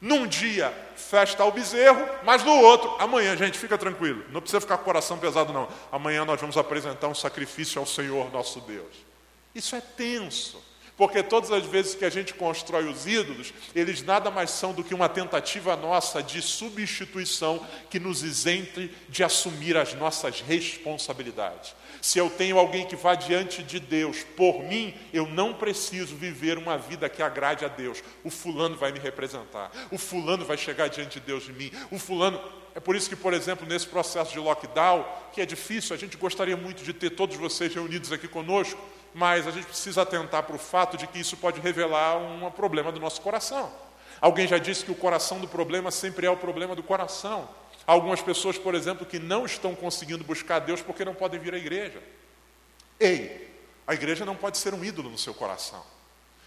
Num 0.00 0.26
dia, 0.26 0.72
festa 0.96 1.42
ao 1.42 1.52
bezerro, 1.52 2.08
mas 2.24 2.42
no 2.42 2.58
outro, 2.58 2.96
amanhã, 2.98 3.36
gente, 3.36 3.58
fica 3.58 3.76
tranquilo, 3.76 4.24
não 4.30 4.40
precisa 4.40 4.62
ficar 4.62 4.78
com 4.78 4.82
o 4.82 4.86
coração 4.86 5.18
pesado, 5.18 5.52
não. 5.52 5.68
Amanhã 5.92 6.24
nós 6.24 6.40
vamos 6.40 6.56
apresentar 6.56 7.06
um 7.06 7.14
sacrifício 7.14 7.78
ao 7.78 7.86
Senhor 7.86 8.32
nosso 8.32 8.60
Deus. 8.62 8.94
Isso 9.54 9.76
é 9.76 9.82
tenso. 9.82 10.73
Porque 10.96 11.24
todas 11.24 11.50
as 11.50 11.64
vezes 11.66 11.94
que 11.94 12.04
a 12.04 12.10
gente 12.10 12.34
constrói 12.34 12.88
os 12.88 13.04
ídolos, 13.04 13.52
eles 13.74 14.00
nada 14.02 14.30
mais 14.30 14.50
são 14.50 14.72
do 14.72 14.84
que 14.84 14.94
uma 14.94 15.08
tentativa 15.08 15.74
nossa 15.74 16.22
de 16.22 16.40
substituição 16.40 17.66
que 17.90 17.98
nos 17.98 18.22
isente 18.22 18.90
de 19.08 19.24
assumir 19.24 19.76
as 19.76 19.92
nossas 19.94 20.40
responsabilidades. 20.40 21.74
Se 22.00 22.18
eu 22.18 22.30
tenho 22.30 22.58
alguém 22.58 22.86
que 22.86 22.94
vá 22.94 23.16
diante 23.16 23.62
de 23.62 23.80
Deus 23.80 24.22
por 24.36 24.62
mim, 24.62 24.94
eu 25.12 25.26
não 25.26 25.54
preciso 25.54 26.14
viver 26.14 26.58
uma 26.58 26.78
vida 26.78 27.08
que 27.08 27.22
agrade 27.22 27.64
a 27.64 27.68
Deus. 27.68 28.02
O 28.22 28.30
fulano 28.30 28.76
vai 28.76 28.92
me 28.92 29.00
representar, 29.00 29.72
o 29.90 29.98
fulano 29.98 30.44
vai 30.44 30.56
chegar 30.56 30.88
diante 30.88 31.18
de 31.18 31.26
Deus 31.26 31.44
de 31.44 31.52
mim, 31.52 31.72
o 31.90 31.98
fulano. 31.98 32.40
É 32.74 32.80
por 32.80 32.94
isso 32.94 33.08
que, 33.08 33.16
por 33.16 33.32
exemplo, 33.32 33.66
nesse 33.66 33.86
processo 33.86 34.32
de 34.32 34.38
lockdown, 34.38 35.04
que 35.32 35.40
é 35.40 35.46
difícil, 35.46 35.94
a 35.94 35.98
gente 35.98 36.16
gostaria 36.16 36.56
muito 36.56 36.82
de 36.82 36.92
ter 36.92 37.10
todos 37.10 37.36
vocês 37.36 37.72
reunidos 37.72 38.10
aqui 38.12 38.26
conosco, 38.26 38.80
mas 39.14 39.46
a 39.46 39.52
gente 39.52 39.66
precisa 39.66 40.02
atentar 40.02 40.42
para 40.42 40.56
o 40.56 40.58
fato 40.58 40.96
de 40.96 41.06
que 41.06 41.20
isso 41.20 41.36
pode 41.36 41.60
revelar 41.60 42.18
um 42.18 42.50
problema 42.50 42.90
do 42.90 42.98
nosso 42.98 43.20
coração. 43.20 43.72
Alguém 44.20 44.46
já 44.48 44.58
disse 44.58 44.84
que 44.84 44.90
o 44.90 44.94
coração 44.96 45.38
do 45.38 45.46
problema 45.46 45.90
sempre 45.90 46.26
é 46.26 46.30
o 46.30 46.36
problema 46.36 46.74
do 46.74 46.82
coração. 46.82 47.48
Há 47.86 47.92
algumas 47.92 48.20
pessoas, 48.20 48.58
por 48.58 48.74
exemplo, 48.74 49.06
que 49.06 49.18
não 49.18 49.44
estão 49.46 49.74
conseguindo 49.74 50.24
buscar 50.24 50.58
Deus 50.58 50.82
porque 50.82 51.04
não 51.04 51.14
podem 51.14 51.38
vir 51.38 51.54
à 51.54 51.58
igreja. 51.58 52.02
Ei, 52.98 53.54
a 53.86 53.94
igreja 53.94 54.24
não 54.24 54.34
pode 54.34 54.58
ser 54.58 54.74
um 54.74 54.84
ídolo 54.84 55.10
no 55.10 55.18
seu 55.18 55.34
coração. 55.34 55.82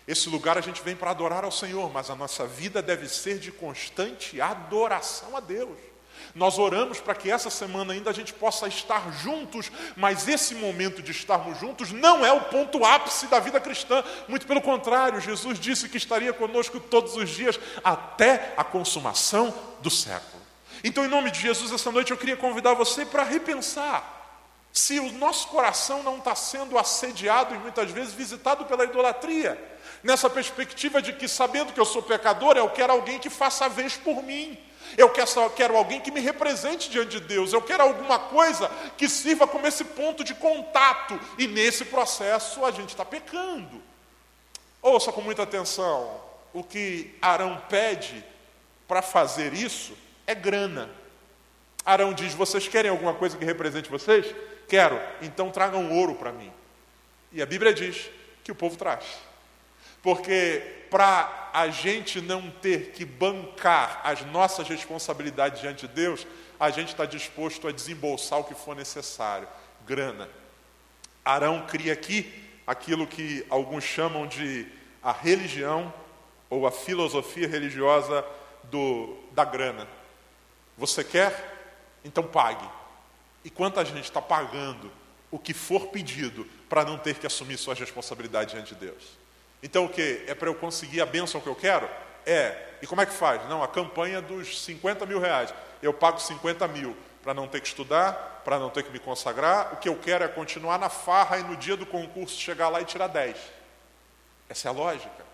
Esse 0.08 0.30
lugar 0.30 0.58
a 0.58 0.62
gente 0.62 0.82
vem 0.82 0.96
para 0.96 1.12
adorar 1.12 1.44
ao 1.44 1.52
Senhor, 1.52 1.92
mas 1.92 2.10
a 2.10 2.16
nossa 2.16 2.48
vida 2.48 2.82
deve 2.82 3.08
ser 3.08 3.40
de 3.40 3.52
constante 3.52 4.42
adoração 4.42 5.38
a 5.38 5.40
Deus. 5.40 5.78
Nós 6.36 6.58
oramos 6.58 7.00
para 7.00 7.16
que 7.16 7.32
essa 7.32 7.50
semana 7.50 7.94
ainda 7.94 8.10
a 8.10 8.14
gente 8.14 8.34
possa 8.34 8.68
estar 8.68 9.12
juntos, 9.22 9.72
mas 9.96 10.28
esse 10.28 10.56
momento 10.56 11.02
de 11.02 11.12
estarmos 11.12 11.60
juntos 11.60 11.92
não 11.92 12.26
é 12.26 12.32
o 12.32 12.42
ponto 12.42 12.84
ápice 12.86 13.28
da 13.28 13.40
vida 13.40 13.60
cristã, 13.60 14.04
muito 14.28 14.48
pelo 14.48 14.62
contrário, 14.62 15.20
Jesus 15.20 15.60
disse 15.60 15.90
que 15.90 15.98
estaria 15.98 16.34
conosco 16.34 16.80
todos 16.80 17.16
os 17.16 17.30
dias 17.30 17.60
até 17.84 18.54
a 18.58 18.64
consumação 18.64 19.54
do 19.82 19.90
século. 19.90 20.42
Então, 20.84 21.06
em 21.06 21.10
nome 21.10 21.32
de 21.32 21.40
Jesus, 21.40 21.72
essa 21.72 21.92
noite 21.92 22.12
eu 22.12 22.18
queria 22.18 22.38
convidar 22.38 22.74
você 22.74 23.06
para 23.06 23.24
repensar 23.24 24.16
se 24.72 25.00
o 25.00 25.12
nosso 25.14 25.48
coração 25.48 26.04
não 26.04 26.20
está 26.20 26.36
sendo 26.36 26.78
assediado 26.78 27.56
e 27.56 27.58
muitas 27.58 27.90
vezes 27.90 28.14
visitado 28.14 28.66
pela 28.66 28.84
idolatria, 28.84 29.60
nessa 30.04 30.30
perspectiva 30.30 31.02
de 31.02 31.14
que, 31.14 31.28
sabendo 31.28 31.74
que 31.74 31.80
eu 31.80 31.86
sou 31.86 32.02
pecador, 32.02 32.58
eu 32.58 32.70
quero 32.70 32.94
alguém 32.94 33.20
que 33.20 33.30
faça 33.30 33.66
a 33.66 33.70
vez 33.70 33.96
por 33.96 34.24
mim. 34.24 34.58
Eu 34.96 35.10
quero 35.10 35.76
alguém 35.76 36.00
que 36.00 36.12
me 36.12 36.22
represente 36.22 36.90
diante 36.90 37.20
de 37.20 37.20
Deus. 37.20 37.52
Eu 37.52 37.62
quero 37.62 37.84
alguma 37.84 38.20
coisa 38.20 38.70
que 38.98 39.10
sirva 39.10 39.48
como 39.48 39.68
esse 39.68 39.84
ponto 39.84 40.24
de 40.24 40.34
contato. 40.34 41.20
E 41.38 41.48
nesse 41.48 41.86
processo 41.86 42.64
a 42.64 42.72
gente 42.72 42.90
está 42.90 43.04
pecando. 43.04 43.82
Ouça 44.82 45.12
com 45.12 45.22
muita 45.22 45.44
atenção: 45.44 46.22
o 46.54 46.64
que 46.64 47.16
Arão 47.22 47.62
pede 47.70 48.24
para 48.88 49.02
fazer 49.02 49.54
isso 49.54 49.98
é 50.26 50.34
grana. 50.34 50.90
Arão 51.86 52.14
diz: 52.14 52.34
Vocês 52.34 52.68
querem 52.68 52.90
alguma 52.90 53.14
coisa 53.14 53.38
que 53.38 53.44
represente 53.44 53.90
vocês? 53.90 54.34
Quero, 54.68 55.00
então 55.22 55.50
tragam 55.50 55.92
ouro 55.92 56.16
para 56.16 56.32
mim. 56.32 56.52
E 57.32 57.42
a 57.42 57.46
Bíblia 57.46 57.74
diz 57.74 58.10
que 58.44 58.52
o 58.52 58.56
povo 58.56 58.78
traz. 58.78 59.04
Porque 60.08 60.86
para 60.90 61.50
a 61.52 61.68
gente 61.68 62.22
não 62.22 62.50
ter 62.50 62.92
que 62.92 63.04
bancar 63.04 64.00
as 64.06 64.26
nossas 64.28 64.66
responsabilidades 64.66 65.60
diante 65.60 65.86
de 65.86 65.94
Deus, 65.94 66.26
a 66.58 66.70
gente 66.70 66.88
está 66.88 67.06
disposto 67.06 67.68
a 67.68 67.74
desembolsar 67.74 68.40
o 68.40 68.46
que 68.46 68.56
for 68.56 68.74
necessário 68.74 69.50
grana. 69.86 70.30
Arão 71.26 71.68
cria 71.68 71.92
aqui 71.92 72.34
aquilo 72.66 73.06
que 73.06 73.46
alguns 73.50 73.84
chamam 73.84 74.26
de 74.26 74.66
a 75.04 75.12
religião 75.12 75.94
ou 76.50 76.66
a 76.66 76.72
filosofia 76.72 77.46
religiosa 77.46 78.24
do, 78.64 79.14
da 79.34 79.44
grana. 79.44 79.86
Você 80.78 81.04
quer? 81.04 82.00
Então 82.06 82.24
pague. 82.24 82.66
E 83.44 83.50
quanta 83.50 83.84
gente 83.84 84.06
está 84.06 84.22
pagando 84.22 84.90
o 85.30 85.38
que 85.38 85.54
for 85.54 85.88
pedido 85.88 86.48
para 86.70 86.86
não 86.86 86.98
ter 86.98 87.16
que 87.16 87.28
assumir 87.28 87.58
suas 87.58 87.78
responsabilidades 87.78 88.54
diante 88.54 88.74
de 88.74 88.80
Deus? 88.80 89.27
Então 89.62 89.86
o 89.86 89.90
que? 89.90 90.24
É 90.28 90.36
para 90.36 90.50
eu 90.50 90.56
conseguir 90.56 91.02
a 91.02 91.06
bênção 91.06 91.42
que 91.42 91.48
eu 91.48 91.56
quero? 91.56 91.90
É. 92.26 92.66
E 92.82 92.88
como 92.88 93.02
é 93.02 93.06
que 93.06 93.14
faz? 93.14 93.48
Não, 93.50 93.64
a 93.64 93.68
campanha 93.68 94.22
dos 94.22 94.64
50 94.64 95.06
mil 95.06 95.20
reais. 95.20 95.54
Eu 95.82 95.94
pago 95.94 96.20
50 96.20 96.68
mil 96.68 96.96
para 97.24 97.34
não 97.34 97.48
ter 97.48 97.60
que 97.62 97.68
estudar, 97.68 98.42
para 98.46 98.60
não 98.60 98.70
ter 98.70 98.84
que 98.84 98.92
me 98.92 99.00
consagrar. 99.00 99.74
O 99.74 99.78
que 99.78 99.90
eu 99.90 99.96
quero 99.96 100.24
é 100.24 100.28
continuar 100.28 100.78
na 100.78 100.90
farra 100.90 101.40
e 101.40 101.44
no 101.44 101.56
dia 101.56 101.76
do 101.76 101.86
concurso 101.86 102.40
chegar 102.40 102.70
lá 102.70 102.82
e 102.82 102.86
tirar 102.86 103.08
10. 103.08 103.38
Essa 104.50 104.68
é 104.68 104.70
a 104.70 104.74
lógica. 104.74 105.28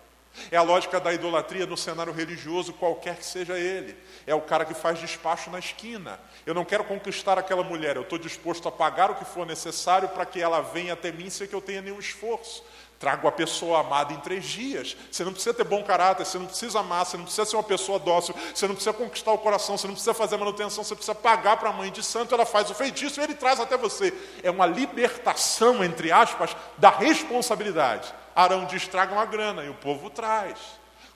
É 0.50 0.56
a 0.56 0.62
lógica 0.62 0.98
da 0.98 1.12
idolatria 1.12 1.66
no 1.66 1.76
cenário 1.76 2.12
religioso, 2.12 2.72
qualquer 2.72 3.16
que 3.16 3.24
seja 3.24 3.56
ele. 3.56 3.96
É 4.26 4.34
o 4.34 4.40
cara 4.40 4.64
que 4.64 4.74
faz 4.74 4.98
despacho 4.98 5.50
na 5.50 5.58
esquina. 5.58 6.18
Eu 6.44 6.54
não 6.54 6.64
quero 6.64 6.84
conquistar 6.84 7.38
aquela 7.38 7.62
mulher, 7.62 7.96
eu 7.96 8.02
estou 8.02 8.18
disposto 8.18 8.66
a 8.68 8.72
pagar 8.72 9.10
o 9.10 9.14
que 9.14 9.24
for 9.24 9.46
necessário 9.46 10.08
para 10.08 10.26
que 10.26 10.40
ela 10.40 10.60
venha 10.60 10.94
até 10.94 11.12
mim 11.12 11.30
sem 11.30 11.46
que 11.46 11.54
eu 11.54 11.60
tenha 11.60 11.80
nenhum 11.80 12.00
esforço. 12.00 12.64
Trago 13.04 13.28
a 13.28 13.32
pessoa 13.32 13.80
amada 13.80 14.14
em 14.14 14.20
três 14.20 14.46
dias. 14.46 14.96
Você 15.10 15.22
não 15.24 15.32
precisa 15.34 15.52
ter 15.52 15.64
bom 15.64 15.84
caráter, 15.84 16.24
você 16.24 16.38
não 16.38 16.46
precisa 16.46 16.80
amar, 16.80 17.04
você 17.04 17.18
não 17.18 17.24
precisa 17.24 17.44
ser 17.44 17.54
uma 17.54 17.62
pessoa 17.62 17.98
dócil, 17.98 18.34
você 18.54 18.66
não 18.66 18.74
precisa 18.74 18.94
conquistar 18.94 19.30
o 19.32 19.36
coração, 19.36 19.76
você 19.76 19.86
não 19.86 19.92
precisa 19.92 20.14
fazer 20.14 20.38
manutenção, 20.38 20.82
você 20.82 20.94
precisa 20.94 21.14
pagar 21.14 21.58
para 21.58 21.68
a 21.68 21.72
mãe 21.74 21.92
de 21.92 22.02
santo, 22.02 22.34
ela 22.34 22.46
faz 22.46 22.70
o 22.70 22.74
feitiço 22.74 23.20
e 23.20 23.24
ele 23.24 23.34
traz 23.34 23.60
até 23.60 23.76
você. 23.76 24.10
É 24.42 24.50
uma 24.50 24.64
libertação, 24.64 25.84
entre 25.84 26.10
aspas, 26.10 26.56
da 26.78 26.88
responsabilidade. 26.88 28.10
Arão 28.34 28.64
diz: 28.64 28.88
tragam 28.88 29.20
a 29.20 29.26
grana, 29.26 29.62
e 29.62 29.68
o 29.68 29.74
povo 29.74 30.08
traz. 30.08 30.58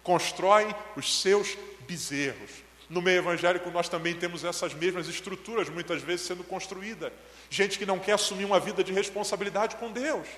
Constrói 0.02 0.76
os 0.94 1.22
seus 1.22 1.56
bezerros. 1.88 2.50
No 2.90 3.00
meio 3.00 3.20
evangélico, 3.20 3.70
nós 3.70 3.88
também 3.88 4.14
temos 4.14 4.44
essas 4.44 4.74
mesmas 4.74 5.08
estruturas, 5.08 5.70
muitas 5.70 6.02
vezes 6.02 6.26
sendo 6.26 6.44
construídas. 6.44 7.10
Gente 7.48 7.78
que 7.78 7.86
não 7.86 7.98
quer 7.98 8.12
assumir 8.12 8.44
uma 8.44 8.60
vida 8.60 8.84
de 8.84 8.92
responsabilidade 8.92 9.76
com 9.76 9.90
Deus. 9.90 10.28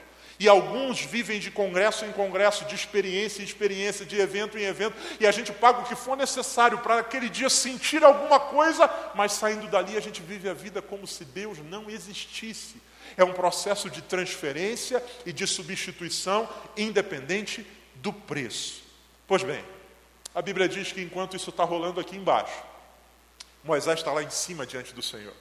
E 0.40 0.48
alguns 0.48 1.03
vivem 1.03 1.38
de 1.38 1.50
congresso 1.50 2.07
em 2.07 2.12
congresso, 2.12 2.64
de 2.64 2.74
experiência 2.74 3.42
em 3.42 3.44
experiência, 3.44 4.07
de 4.07 4.18
evento 4.18 4.57
em 4.57 4.62
evento, 4.62 4.96
e 5.20 5.26
a 5.26 5.31
gente 5.31 5.53
paga 5.53 5.81
o 5.81 5.85
que 5.85 5.94
for 5.94 6.16
necessário 6.16 6.79
para 6.79 7.00
aquele 7.00 7.29
dia 7.29 7.50
sentir 7.50 8.03
alguma 8.03 8.40
coisa, 8.40 8.88
mas 9.14 9.33
saindo 9.33 9.68
dali 9.68 9.98
a 9.98 10.00
gente 10.00 10.22
vive 10.22 10.48
a 10.48 10.55
vida 10.55 10.81
como 10.81 11.07
se 11.07 11.26
Deus 11.26 11.59
não 11.59 11.90
existisse. 11.90 12.81
É 13.18 13.22
um 13.22 13.35
processo 13.35 13.90
de 13.90 14.00
transferência 14.00 15.05
e 15.26 15.33
de 15.33 15.46
substituição, 15.46 16.48
independente 16.74 17.66
do 17.96 18.11
preço. 18.11 18.83
Pois 19.29 19.42
bem, 19.42 19.62
a 20.35 20.40
Bíblia 20.40 20.66
diz 20.66 20.90
que 20.90 21.03
enquanto 21.03 21.37
isso 21.37 21.50
está 21.50 21.64
rolando 21.64 22.00
aqui 22.00 22.16
embaixo, 22.16 22.62
Moisés 23.62 23.98
está 23.98 24.11
lá 24.11 24.22
em 24.22 24.31
cima 24.31 24.64
diante 24.64 24.94
do 24.94 25.03
Senhor, 25.03 25.35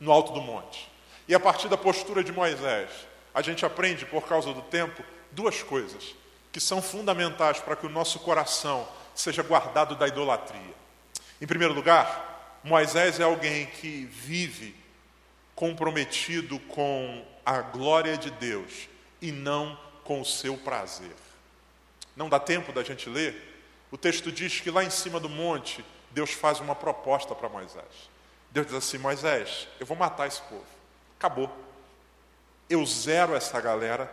no 0.00 0.10
alto 0.10 0.32
do 0.32 0.40
monte. 0.40 0.90
E 1.28 1.34
a 1.34 1.38
partir 1.38 1.68
da 1.68 1.76
postura 1.76 2.24
de 2.24 2.32
Moisés, 2.32 2.90
a 3.34 3.42
gente 3.42 3.64
aprende, 3.64 4.04
por 4.04 4.26
causa 4.26 4.52
do 4.52 4.62
tempo, 4.62 5.02
duas 5.30 5.62
coisas 5.62 6.14
que 6.52 6.60
são 6.60 6.82
fundamentais 6.82 7.58
para 7.58 7.74
que 7.74 7.86
o 7.86 7.88
nosso 7.88 8.18
coração 8.20 8.86
seja 9.14 9.42
guardado 9.42 9.96
da 9.96 10.06
idolatria. 10.06 10.74
Em 11.40 11.46
primeiro 11.46 11.72
lugar, 11.72 12.60
Moisés 12.62 13.18
é 13.18 13.24
alguém 13.24 13.66
que 13.66 14.04
vive 14.04 14.76
comprometido 15.54 16.58
com 16.60 17.24
a 17.44 17.60
glória 17.60 18.16
de 18.16 18.30
Deus 18.30 18.88
e 19.20 19.32
não 19.32 19.78
com 20.04 20.20
o 20.20 20.24
seu 20.24 20.56
prazer. 20.56 21.14
não 22.14 22.28
dá 22.28 22.38
tempo 22.38 22.72
da 22.72 22.82
gente 22.82 23.08
ler. 23.08 23.50
O 23.90 23.96
texto 23.96 24.30
diz 24.30 24.60
que 24.60 24.70
lá 24.70 24.84
em 24.84 24.90
cima 24.90 25.18
do 25.18 25.28
monte, 25.28 25.82
Deus 26.10 26.32
faz 26.32 26.60
uma 26.60 26.74
proposta 26.74 27.34
para 27.34 27.48
Moisés. 27.48 28.10
Deus 28.50 28.66
diz 28.66 28.76
assim: 28.76 28.98
Moisés, 28.98 29.66
eu 29.80 29.86
vou 29.86 29.96
matar 29.96 30.26
esse 30.26 30.42
povo. 30.42 30.64
Acabou. 31.18 31.50
Eu 32.72 32.86
zero 32.86 33.34
essa 33.34 33.60
galera 33.60 34.10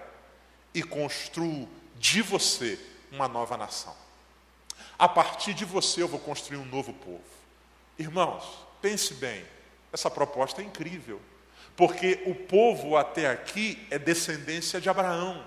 e 0.74 0.84
construo 0.84 1.66
de 1.96 2.22
você 2.22 2.78
uma 3.10 3.26
nova 3.26 3.56
nação. 3.56 3.96
A 4.98 5.08
partir 5.08 5.54
de 5.54 5.64
você 5.64 6.02
eu 6.02 6.10
vou 6.10 6.20
construir 6.20 6.58
um 6.58 6.66
novo 6.66 6.92
povo. 6.92 7.24
Irmãos, 7.98 8.44
pense 8.82 9.14
bem, 9.14 9.46
essa 9.94 10.12
proposta 10.12 10.62
é 10.62 10.66
incrível, 10.66 11.22
porque 11.78 12.22
o 12.26 12.36
povo 12.36 12.98
até 12.98 13.30
aqui 13.30 13.88
é 13.90 13.98
descendência 13.98 14.82
de 14.82 14.90
Abraão. 14.90 15.42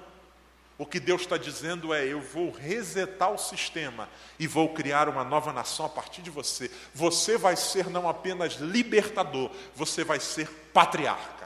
O 0.78 0.86
que 0.86 0.98
Deus 0.98 1.20
está 1.20 1.36
dizendo 1.36 1.92
é: 1.92 2.06
eu 2.06 2.22
vou 2.22 2.50
resetar 2.50 3.30
o 3.30 3.36
sistema 3.36 4.08
e 4.38 4.46
vou 4.46 4.70
criar 4.70 5.06
uma 5.10 5.22
nova 5.22 5.52
nação 5.52 5.84
a 5.84 5.90
partir 5.90 6.22
de 6.22 6.30
você. 6.30 6.70
Você 6.94 7.36
vai 7.36 7.56
ser 7.56 7.90
não 7.90 8.08
apenas 8.08 8.54
libertador, 8.54 9.50
você 9.76 10.02
vai 10.02 10.18
ser 10.18 10.48
patriarca. 10.72 11.41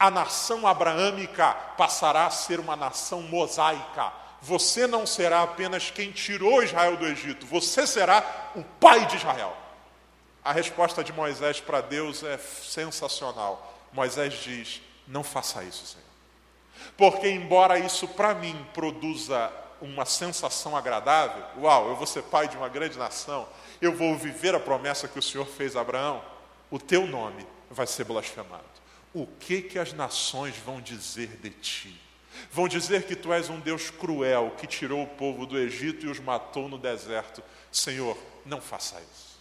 A 0.00 0.10
nação 0.10 0.66
abraâmica 0.66 1.52
passará 1.76 2.24
a 2.24 2.30
ser 2.30 2.58
uma 2.58 2.74
nação 2.74 3.20
mosaica. 3.20 4.10
Você 4.40 4.86
não 4.86 5.06
será 5.06 5.42
apenas 5.42 5.90
quem 5.90 6.10
tirou 6.10 6.62
Israel 6.62 6.96
do 6.96 7.06
Egito, 7.06 7.44
você 7.44 7.86
será 7.86 8.24
o 8.56 8.64
pai 8.64 9.04
de 9.04 9.16
Israel. 9.16 9.54
A 10.42 10.52
resposta 10.52 11.04
de 11.04 11.12
Moisés 11.12 11.60
para 11.60 11.82
Deus 11.82 12.22
é 12.22 12.38
sensacional. 12.38 13.76
Moisés 13.92 14.32
diz: 14.42 14.80
Não 15.06 15.22
faça 15.22 15.62
isso, 15.62 15.84
Senhor. 15.86 16.06
Porque, 16.96 17.28
embora 17.28 17.78
isso 17.78 18.08
para 18.08 18.32
mim 18.34 18.66
produza 18.72 19.52
uma 19.82 20.06
sensação 20.06 20.74
agradável, 20.74 21.44
uau, 21.58 21.88
eu 21.88 21.96
vou 21.96 22.06
ser 22.06 22.22
pai 22.22 22.48
de 22.48 22.56
uma 22.56 22.68
grande 22.68 22.98
nação, 22.98 23.46
eu 23.80 23.94
vou 23.94 24.16
viver 24.16 24.54
a 24.54 24.60
promessa 24.60 25.08
que 25.08 25.18
o 25.18 25.22
Senhor 25.22 25.46
fez 25.46 25.76
a 25.76 25.82
Abraão, 25.82 26.22
o 26.70 26.78
teu 26.78 27.06
nome 27.06 27.46
vai 27.70 27.86
ser 27.86 28.04
blasfemado. 28.04 28.79
O 29.12 29.26
que 29.26 29.62
que 29.62 29.78
as 29.78 29.92
nações 29.92 30.56
vão 30.56 30.80
dizer 30.80 31.36
de 31.42 31.50
ti? 31.50 32.00
Vão 32.52 32.68
dizer 32.68 33.04
que 33.04 33.16
tu 33.16 33.32
és 33.32 33.50
um 33.50 33.58
Deus 33.58 33.90
cruel 33.90 34.54
que 34.56 34.66
tirou 34.66 35.02
o 35.02 35.06
povo 35.06 35.44
do 35.46 35.58
Egito 35.58 36.06
e 36.06 36.08
os 36.08 36.20
matou 36.20 36.68
no 36.68 36.78
deserto. 36.78 37.42
Senhor, 37.72 38.16
não 38.46 38.60
faça 38.60 39.00
isso. 39.12 39.38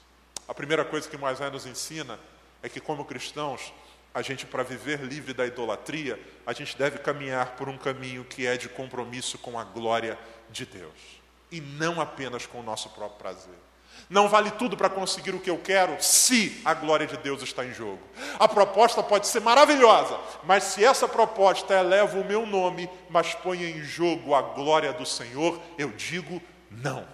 A 0.48 0.54
primeira 0.54 0.84
coisa 0.84 1.08
que 1.08 1.18
Moisés 1.18 1.52
nos 1.52 1.66
ensina 1.66 2.20
é 2.64 2.68
que, 2.68 2.80
como 2.80 3.06
cristãos, 3.06 3.72
a 4.14 4.24
gente, 4.24 4.46
para 4.46 4.64
viver 4.64 5.02
livre 5.02 5.34
da 5.34 5.46
idolatria, 5.46 6.20
a 6.46 6.52
gente 6.52 6.76
deve 6.76 6.98
caminhar 6.98 7.56
por 7.56 7.70
um 7.70 7.78
caminho 7.78 8.26
que 8.26 8.48
é 8.48 8.58
de 8.58 8.68
compromisso 8.68 9.38
com 9.38 9.60
a 9.60 9.64
glória 9.64 10.18
de 10.50 10.66
Deus 10.66 11.20
e 11.52 11.62
não 11.62 12.00
apenas 12.00 12.46
com 12.46 12.60
o 12.60 12.64
nosso 12.64 12.90
próprio 12.90 13.20
prazer. 13.20 13.69
Não 14.10 14.28
vale 14.28 14.52
tudo 14.52 14.78
para 14.78 14.90
conseguir 14.90 15.34
o 15.34 15.40
que 15.40 15.50
eu 15.50 15.58
quero 15.58 16.02
se 16.02 16.62
a 16.64 16.74
glória 16.74 17.08
de 17.08 17.18
Deus 17.18 17.42
está 17.42 17.66
em 17.66 17.74
jogo. 17.74 18.00
A 18.40 18.48
proposta 18.48 19.02
pode 19.02 19.28
ser 19.28 19.42
maravilhosa, 19.42 20.20
mas 20.44 20.64
se 20.64 20.84
essa 20.84 21.08
proposta 21.08 21.74
eleva 21.74 22.20
o 22.20 22.26
meu 22.26 22.46
nome, 22.46 22.90
mas 23.10 23.34
põe 23.34 23.64
em 23.64 23.82
jogo 23.84 24.34
a 24.34 24.42
glória 24.42 24.94
do 24.94 25.06
Senhor, 25.06 25.60
eu 25.78 25.90
digo 25.90 26.42
não. 26.70 27.06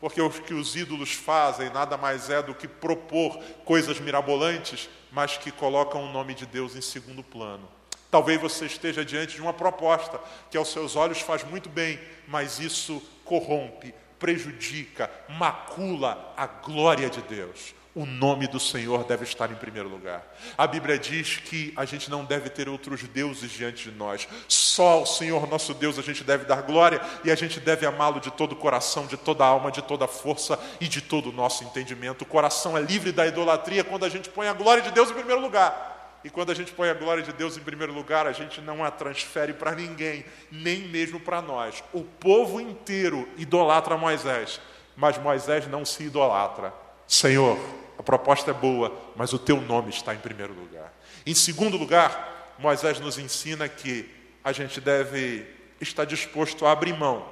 Porque 0.00 0.20
o 0.20 0.28
que 0.28 0.52
os 0.52 0.76
ídolos 0.76 1.12
fazem 1.12 1.70
nada 1.70 1.96
mais 1.96 2.28
é 2.28 2.42
do 2.42 2.54
que 2.54 2.68
propor 2.68 3.38
coisas 3.64 3.98
mirabolantes, 3.98 4.88
mas 5.10 5.38
que 5.38 5.50
colocam 5.50 6.04
o 6.04 6.12
nome 6.12 6.34
de 6.34 6.44
Deus 6.44 6.76
em 6.76 6.82
segundo 6.82 7.22
plano. 7.22 7.66
Talvez 8.10 8.40
você 8.40 8.66
esteja 8.66 9.04
diante 9.04 9.34
de 9.34 9.42
uma 9.42 9.52
proposta 9.52 10.20
que 10.50 10.56
aos 10.56 10.68
seus 10.68 10.94
olhos 10.94 11.20
faz 11.20 11.42
muito 11.42 11.68
bem, 11.68 11.98
mas 12.28 12.60
isso 12.60 13.02
corrompe, 13.24 13.94
prejudica, 14.24 15.10
macula 15.28 16.32
a 16.34 16.46
glória 16.46 17.10
de 17.10 17.20
Deus. 17.20 17.74
O 17.94 18.06
nome 18.06 18.46
do 18.46 18.58
Senhor 18.58 19.04
deve 19.04 19.22
estar 19.24 19.52
em 19.52 19.54
primeiro 19.54 19.86
lugar. 19.86 20.24
A 20.56 20.66
Bíblia 20.66 20.98
diz 20.98 21.36
que 21.36 21.74
a 21.76 21.84
gente 21.84 22.10
não 22.10 22.24
deve 22.24 22.48
ter 22.48 22.66
outros 22.66 23.02
deuses 23.02 23.50
diante 23.50 23.90
de 23.90 23.94
nós. 23.94 24.26
Só 24.48 24.92
ao 24.92 25.06
Senhor 25.06 25.46
nosso 25.46 25.74
Deus 25.74 25.98
a 25.98 26.02
gente 26.02 26.24
deve 26.24 26.46
dar 26.46 26.62
glória 26.62 27.02
e 27.22 27.30
a 27.30 27.34
gente 27.34 27.60
deve 27.60 27.84
amá-lo 27.84 28.18
de 28.18 28.30
todo 28.30 28.52
o 28.52 28.56
coração, 28.56 29.06
de 29.06 29.18
toda 29.18 29.44
a 29.44 29.46
alma, 29.46 29.70
de 29.70 29.82
toda 29.82 30.06
a 30.06 30.08
força 30.08 30.58
e 30.80 30.88
de 30.88 31.02
todo 31.02 31.28
o 31.28 31.32
nosso 31.32 31.62
entendimento. 31.62 32.22
O 32.22 32.26
coração 32.26 32.78
é 32.78 32.80
livre 32.80 33.12
da 33.12 33.26
idolatria 33.26 33.84
quando 33.84 34.06
a 34.06 34.08
gente 34.08 34.30
põe 34.30 34.48
a 34.48 34.54
glória 34.54 34.82
de 34.82 34.90
Deus 34.90 35.10
em 35.10 35.14
primeiro 35.14 35.42
lugar. 35.42 35.93
E 36.24 36.30
quando 36.30 36.50
a 36.50 36.54
gente 36.54 36.72
põe 36.72 36.88
a 36.88 36.94
glória 36.94 37.22
de 37.22 37.34
Deus 37.34 37.58
em 37.58 37.60
primeiro 37.60 37.92
lugar, 37.92 38.26
a 38.26 38.32
gente 38.32 38.58
não 38.62 38.82
a 38.82 38.90
transfere 38.90 39.52
para 39.52 39.72
ninguém, 39.72 40.24
nem 40.50 40.88
mesmo 40.88 41.20
para 41.20 41.42
nós. 41.42 41.84
O 41.92 42.02
povo 42.02 42.58
inteiro 42.58 43.28
idolatra 43.36 43.94
Moisés, 43.98 44.58
mas 44.96 45.18
Moisés 45.18 45.66
não 45.68 45.84
se 45.84 46.04
idolatra. 46.04 46.72
Senhor, 47.06 47.58
a 47.98 48.02
proposta 48.02 48.52
é 48.52 48.54
boa, 48.54 48.90
mas 49.14 49.34
o 49.34 49.38
teu 49.38 49.60
nome 49.60 49.90
está 49.90 50.14
em 50.14 50.18
primeiro 50.18 50.54
lugar. 50.54 50.94
Em 51.26 51.34
segundo 51.34 51.76
lugar, 51.76 52.54
Moisés 52.58 52.98
nos 52.98 53.18
ensina 53.18 53.68
que 53.68 54.10
a 54.42 54.50
gente 54.50 54.80
deve 54.80 55.46
estar 55.78 56.06
disposto 56.06 56.64
a 56.64 56.72
abrir 56.72 56.94
mão 56.94 57.26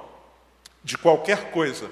de 0.83 0.99
qualquer 0.99 1.49
coisa, 1.49 1.89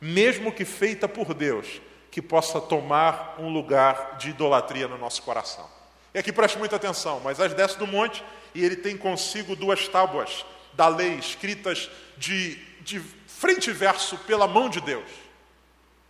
mesmo 0.00 0.52
que 0.52 0.64
feita 0.64 1.08
por 1.08 1.34
Deus, 1.34 1.80
que 2.12 2.22
possa 2.22 2.60
tomar 2.60 3.34
um 3.40 3.52
lugar 3.52 4.18
de 4.18 4.30
idolatria 4.30 4.86
no 4.86 4.96
nosso 4.96 5.20
coração. 5.22 5.73
E 6.14 6.18
aqui 6.18 6.32
preste 6.32 6.56
muita 6.56 6.76
atenção: 6.76 7.20
Moisés 7.20 7.52
desce 7.52 7.76
do 7.76 7.86
monte 7.86 8.24
e 8.54 8.64
ele 8.64 8.76
tem 8.76 8.96
consigo 8.96 9.56
duas 9.56 9.88
tábuas 9.88 10.46
da 10.72 10.88
lei 10.88 11.14
escritas 11.14 11.90
de, 12.16 12.56
de 12.80 13.00
frente 13.26 13.70
e 13.70 13.72
verso 13.72 14.16
pela 14.18 14.46
mão 14.46 14.68
de 14.68 14.80
Deus. 14.80 15.08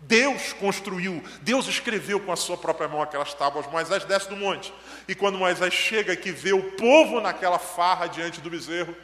Deus 0.01 0.53
construiu, 0.53 1.23
Deus 1.40 1.67
escreveu 1.67 2.21
com 2.21 2.31
a 2.31 2.37
sua 2.37 2.59
própria 2.59 2.87
mão 2.87 3.01
aquelas 3.01 3.33
tábuas. 3.33 3.67
Moisés 3.67 4.05
desce 4.05 4.29
do 4.29 4.37
monte. 4.37 4.73
E 5.09 5.14
quando 5.14 5.38
Moisés 5.38 5.73
chega 5.73 6.12
aqui 6.12 6.31
vê 6.31 6.53
o 6.53 6.73
povo 6.73 7.23
naquela 7.23 7.59
farra 7.59 8.07
diante 8.07 8.40
do 8.40 8.51
bezerro, 8.51 8.95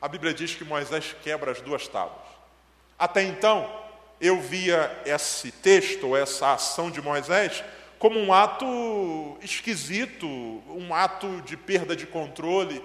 a 0.00 0.06
Bíblia 0.06 0.32
diz 0.32 0.54
que 0.54 0.64
Moisés 0.64 1.16
quebra 1.22 1.50
as 1.50 1.60
duas 1.60 1.88
tábuas. 1.88 2.22
Até 2.96 3.22
então, 3.22 3.68
eu 4.20 4.40
via 4.40 5.02
esse 5.04 5.50
texto, 5.50 6.14
essa 6.14 6.52
ação 6.52 6.90
de 6.90 7.02
Moisés, 7.02 7.64
como 8.04 8.20
um 8.20 8.34
ato 8.34 8.66
esquisito, 9.40 10.26
um 10.26 10.94
ato 10.94 11.40
de 11.40 11.56
perda 11.56 11.96
de 11.96 12.06
controle. 12.06 12.84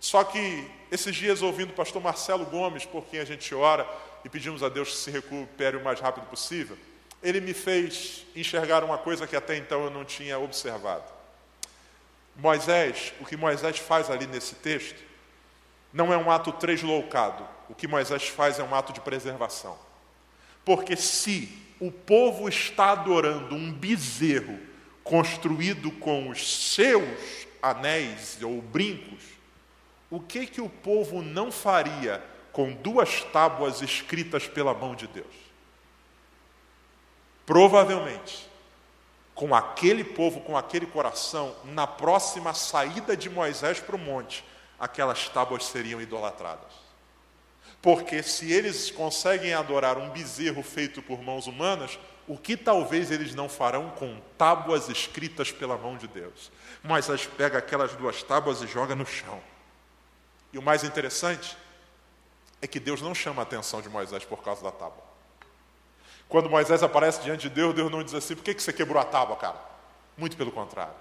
Só 0.00 0.24
que 0.24 0.68
esses 0.90 1.14
dias, 1.14 1.40
ouvindo 1.40 1.70
o 1.70 1.72
pastor 1.72 2.02
Marcelo 2.02 2.44
Gomes, 2.44 2.84
por 2.84 3.04
quem 3.04 3.20
a 3.20 3.24
gente 3.24 3.54
ora, 3.54 3.88
e 4.24 4.28
pedimos 4.28 4.64
a 4.64 4.68
Deus 4.68 4.88
que 4.88 4.96
se 4.96 5.10
recupere 5.12 5.76
o 5.76 5.84
mais 5.84 6.00
rápido 6.00 6.26
possível, 6.26 6.76
ele 7.22 7.40
me 7.40 7.54
fez 7.54 8.26
enxergar 8.34 8.82
uma 8.82 8.98
coisa 8.98 9.24
que 9.24 9.36
até 9.36 9.56
então 9.56 9.84
eu 9.84 9.90
não 9.90 10.04
tinha 10.04 10.36
observado. 10.36 11.04
Moisés, 12.34 13.12
o 13.20 13.24
que 13.24 13.36
Moisés 13.36 13.78
faz 13.78 14.10
ali 14.10 14.26
nesse 14.26 14.56
texto, 14.56 15.00
não 15.92 16.12
é 16.12 16.16
um 16.16 16.28
ato 16.28 16.50
tresloucado. 16.50 17.46
O 17.68 17.74
que 17.76 17.86
Moisés 17.86 18.26
faz 18.26 18.58
é 18.58 18.64
um 18.64 18.74
ato 18.74 18.92
de 18.92 19.00
preservação. 19.00 19.78
Porque 20.64 20.96
se 20.96 21.65
o 21.80 21.90
povo 21.90 22.48
está 22.48 22.92
adorando 22.92 23.54
um 23.54 23.72
bezerro 23.72 24.58
construído 25.04 25.90
com 25.92 26.28
os 26.28 26.72
seus 26.72 27.46
anéis 27.62 28.38
ou 28.42 28.60
brincos, 28.60 29.22
o 30.10 30.20
que 30.20 30.46
que 30.46 30.60
o 30.60 30.68
povo 30.68 31.22
não 31.22 31.52
faria 31.52 32.22
com 32.52 32.72
duas 32.72 33.22
tábuas 33.24 33.82
escritas 33.82 34.46
pela 34.46 34.72
mão 34.72 34.94
de 34.94 35.06
Deus? 35.06 35.34
Provavelmente, 37.44 38.48
com 39.34 39.54
aquele 39.54 40.02
povo, 40.02 40.40
com 40.40 40.56
aquele 40.56 40.86
coração, 40.86 41.54
na 41.64 41.86
próxima 41.86 42.54
saída 42.54 43.16
de 43.16 43.28
Moisés 43.28 43.78
para 43.78 43.94
o 43.94 43.98
monte, 43.98 44.44
aquelas 44.78 45.28
tábuas 45.28 45.66
seriam 45.66 46.00
idolatradas. 46.00 46.85
Porque 47.86 48.20
se 48.20 48.50
eles 48.50 48.90
conseguem 48.90 49.54
adorar 49.54 49.96
um 49.96 50.10
bezerro 50.10 50.60
feito 50.60 51.00
por 51.00 51.22
mãos 51.22 51.46
humanas, 51.46 51.96
o 52.26 52.36
que 52.36 52.56
talvez 52.56 53.12
eles 53.12 53.32
não 53.32 53.48
farão 53.48 53.90
com 53.90 54.20
tábuas 54.36 54.88
escritas 54.88 55.52
pela 55.52 55.78
mão 55.78 55.96
de 55.96 56.08
Deus? 56.08 56.50
Moisés 56.82 57.26
pega 57.26 57.58
aquelas 57.58 57.94
duas 57.94 58.24
tábuas 58.24 58.60
e 58.60 58.66
joga 58.66 58.96
no 58.96 59.06
chão. 59.06 59.40
E 60.52 60.58
o 60.58 60.62
mais 60.62 60.82
interessante 60.82 61.56
é 62.60 62.66
que 62.66 62.80
Deus 62.80 63.00
não 63.00 63.14
chama 63.14 63.42
a 63.42 63.44
atenção 63.44 63.80
de 63.80 63.88
Moisés 63.88 64.24
por 64.24 64.42
causa 64.42 64.64
da 64.64 64.72
tábua. 64.72 65.04
Quando 66.28 66.50
Moisés 66.50 66.82
aparece 66.82 67.22
diante 67.22 67.48
de 67.48 67.54
Deus, 67.54 67.72
Deus 67.72 67.88
não 67.88 68.02
diz 68.02 68.14
assim: 68.14 68.34
por 68.34 68.42
que 68.42 68.52
você 68.54 68.72
quebrou 68.72 69.00
a 69.00 69.04
tábua, 69.04 69.36
cara? 69.36 69.62
Muito 70.16 70.36
pelo 70.36 70.50
contrário. 70.50 70.92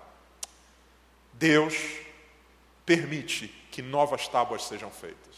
Deus 1.33 1.73
permite 2.85 3.47
que 3.71 3.81
novas 3.81 4.27
tábuas 4.27 4.65
sejam 4.65 4.91
feitas. 4.91 5.34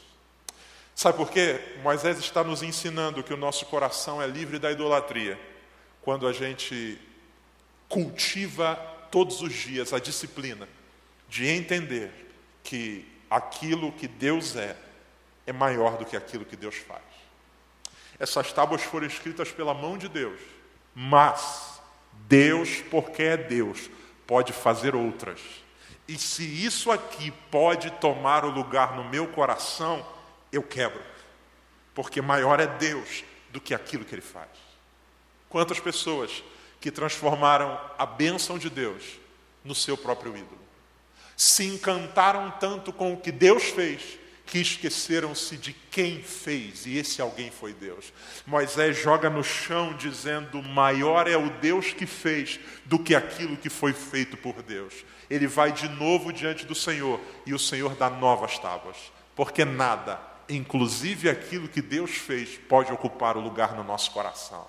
Sabe 0.98 1.16
por 1.16 1.30
quê? 1.30 1.60
Moisés 1.84 2.18
está 2.18 2.44
nos 2.44 2.64
ensinando 2.64 3.22
que 3.22 3.32
o 3.32 3.38
nosso 3.38 3.68
coração 3.68 4.20
é 4.20 4.26
livre 4.26 4.58
da 4.58 4.72
idolatria 4.72 5.40
quando 6.02 6.28
a 6.28 6.34
gente 6.34 7.00
cultiva 7.88 8.76
todos 9.12 9.40
os 9.44 9.54
dias 9.54 9.94
a 9.94 10.00
disciplina 10.00 10.68
de 11.30 11.46
entender 11.46 12.12
que 12.64 13.08
aquilo 13.30 13.92
que 13.92 14.08
Deus 14.08 14.56
é 14.56 14.76
é 15.46 15.54
maior 15.54 16.00
do 16.00 16.06
que 16.06 16.18
aquilo 16.18 16.44
que 16.44 16.56
Deus 16.56 16.78
faz. 16.78 17.04
Essas 18.18 18.52
tábuas 18.52 18.82
foram 18.82 19.06
escritas 19.06 19.52
pela 19.52 19.76
mão 19.76 20.00
de 20.00 20.10
Deus, 20.10 20.40
mas 20.96 21.80
Deus, 22.28 22.82
porque 22.90 23.22
é 23.22 23.38
Deus, 23.38 23.88
pode 24.26 24.52
fazer 24.52 24.96
outras. 24.96 25.42
E 26.08 26.18
se 26.18 26.44
isso 26.66 26.90
aqui 26.90 27.30
pode 27.52 27.92
tomar 27.92 28.44
o 28.44 28.50
lugar 28.50 28.96
no 28.96 29.04
meu 29.04 29.28
coração, 29.28 30.04
eu 30.52 30.64
quebro, 30.64 31.02
porque 31.94 32.22
maior 32.22 32.60
é 32.60 32.68
Deus 32.68 33.24
do 33.52 33.62
que 33.62 33.74
aquilo 33.74 34.06
que 34.06 34.16
Ele 34.16 34.22
faz. 34.22 34.50
Quantas 35.50 35.80
pessoas 35.80 36.44
que 36.80 36.92
transformaram 36.92 37.80
a 37.98 38.06
bênção 38.06 38.58
de 38.58 38.70
Deus 38.70 39.04
no 39.64 39.76
seu 39.76 39.98
próprio 39.98 40.36
ídolo. 40.36 40.60
Se 41.36 41.66
encantaram 41.66 42.52
tanto 42.60 42.92
com 42.92 43.14
o 43.14 43.18
que 43.18 43.32
Deus 43.32 43.64
fez, 43.64 44.18
que 44.46 44.60
esqueceram-se 44.60 45.58
de 45.58 45.74
quem 45.92 46.24
fez, 46.24 46.86
e 46.86 46.98
esse 46.98 47.22
alguém 47.22 47.52
foi 47.52 47.74
Deus. 47.74 48.14
Moisés 48.46 48.98
joga 48.98 49.30
no 49.30 49.44
chão 49.44 49.96
dizendo: 49.98 50.64
Maior 50.64 51.28
é 51.28 51.36
o 51.36 51.50
Deus 51.60 51.92
que 51.92 52.06
fez 52.06 52.60
do 52.86 52.98
que 52.98 53.14
aquilo 53.14 53.58
que 53.58 53.70
foi 53.70 53.92
feito 53.92 54.38
por 54.38 54.64
Deus. 54.64 54.94
Ele 55.30 55.46
vai 55.46 55.72
de 55.74 55.90
novo 55.90 56.32
diante 56.32 56.66
do 56.66 56.74
Senhor, 56.74 57.20
e 57.46 57.54
o 57.54 57.60
Senhor 57.60 57.94
dá 57.96 58.10
novas 58.10 58.58
tábuas, 58.58 58.98
porque 59.36 59.66
nada, 59.66 60.20
inclusive 60.50 61.30
aquilo 61.30 61.68
que 61.68 61.82
Deus 61.82 62.12
fez, 62.12 62.58
pode 62.70 62.92
ocupar 62.92 63.38
o 63.38 63.42
lugar 63.42 63.76
no 63.76 63.84
nosso 63.84 64.12
coração. 64.12 64.68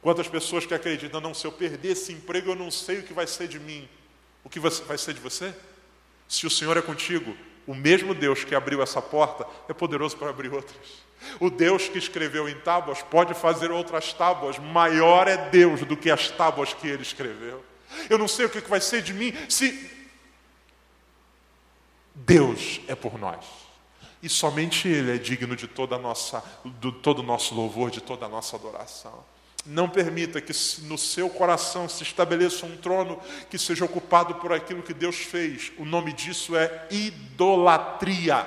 Quantas 0.00 0.28
pessoas 0.28 0.64
que 0.64 0.74
acreditam, 0.74 1.20
não, 1.20 1.34
se 1.34 1.46
eu 1.46 1.52
perder 1.52 1.92
esse 1.92 2.12
emprego, 2.12 2.50
eu 2.50 2.56
não 2.56 2.70
sei 2.70 3.00
o 3.00 3.02
que 3.02 3.12
vai 3.12 3.26
ser 3.26 3.48
de 3.48 3.58
mim. 3.58 3.88
O 4.44 4.48
que 4.48 4.60
vai 4.60 4.98
ser 4.98 5.14
de 5.14 5.20
você? 5.20 5.52
Se 6.28 6.46
o 6.46 6.50
Senhor 6.50 6.76
é 6.76 6.82
contigo, 6.82 7.36
o 7.66 7.74
mesmo 7.74 8.14
Deus 8.14 8.44
que 8.44 8.54
abriu 8.54 8.80
essa 8.80 9.02
porta 9.02 9.46
é 9.68 9.72
poderoso 9.72 10.16
para 10.16 10.30
abrir 10.30 10.52
outras. 10.52 11.04
O 11.40 11.50
Deus 11.50 11.88
que 11.88 11.98
escreveu 11.98 12.48
em 12.48 12.54
tábuas 12.60 13.02
pode 13.02 13.34
fazer 13.34 13.70
outras 13.70 14.12
tábuas. 14.12 14.58
Maior 14.58 15.26
é 15.26 15.36
Deus 15.50 15.80
do 15.80 15.96
que 15.96 16.10
as 16.10 16.30
tábuas 16.30 16.72
que 16.72 16.86
ele 16.86 17.02
escreveu. 17.02 17.64
Eu 18.08 18.18
não 18.18 18.28
sei 18.28 18.46
o 18.46 18.50
que 18.50 18.60
vai 18.60 18.80
ser 18.80 19.02
de 19.02 19.12
mim 19.12 19.34
se 19.48 19.90
Deus 22.14 22.80
é 22.86 22.94
por 22.94 23.18
nós. 23.18 23.65
E 24.22 24.28
somente 24.28 24.88
Ele 24.88 25.14
é 25.14 25.18
digno 25.18 25.54
de 25.54 25.66
toda 25.66 25.98
nossa, 25.98 26.42
de 26.64 26.92
todo 26.92 27.20
o 27.20 27.22
nosso 27.22 27.54
louvor, 27.54 27.90
de 27.90 28.00
toda 28.00 28.26
a 28.26 28.28
nossa 28.28 28.56
adoração. 28.56 29.24
Não 29.64 29.88
permita 29.88 30.40
que 30.40 30.52
no 30.82 30.96
seu 30.96 31.28
coração 31.28 31.88
se 31.88 32.02
estabeleça 32.02 32.66
um 32.66 32.76
trono 32.76 33.20
que 33.50 33.58
seja 33.58 33.84
ocupado 33.84 34.36
por 34.36 34.52
aquilo 34.52 34.82
que 34.82 34.94
Deus 34.94 35.16
fez. 35.16 35.72
O 35.76 35.84
nome 35.84 36.12
disso 36.12 36.56
é 36.56 36.86
idolatria. 36.90 38.46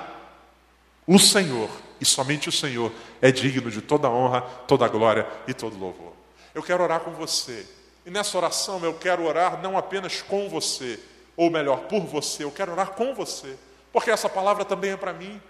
O 1.06 1.18
Senhor, 1.18 1.68
e 2.00 2.04
somente 2.04 2.48
o 2.48 2.52
Senhor, 2.52 2.90
é 3.20 3.30
digno 3.30 3.70
de 3.70 3.82
toda 3.82 4.08
honra, 4.08 4.40
toda 4.66 4.88
glória 4.88 5.26
e 5.46 5.52
todo 5.52 5.78
louvor. 5.78 6.12
Eu 6.54 6.62
quero 6.62 6.82
orar 6.82 7.00
com 7.00 7.12
você. 7.12 7.66
E 8.06 8.10
nessa 8.10 8.36
oração 8.38 8.82
eu 8.82 8.94
quero 8.94 9.24
orar 9.24 9.60
não 9.62 9.76
apenas 9.76 10.22
com 10.22 10.48
você, 10.48 10.98
ou 11.36 11.50
melhor, 11.50 11.80
por 11.80 12.00
você, 12.00 12.44
eu 12.44 12.50
quero 12.50 12.72
orar 12.72 12.92
com 12.92 13.14
você. 13.14 13.56
Porque 13.92 14.10
essa 14.10 14.28
palavra 14.28 14.64
também 14.64 14.92
é 14.92 14.96
para 14.96 15.12
mim. 15.12 15.40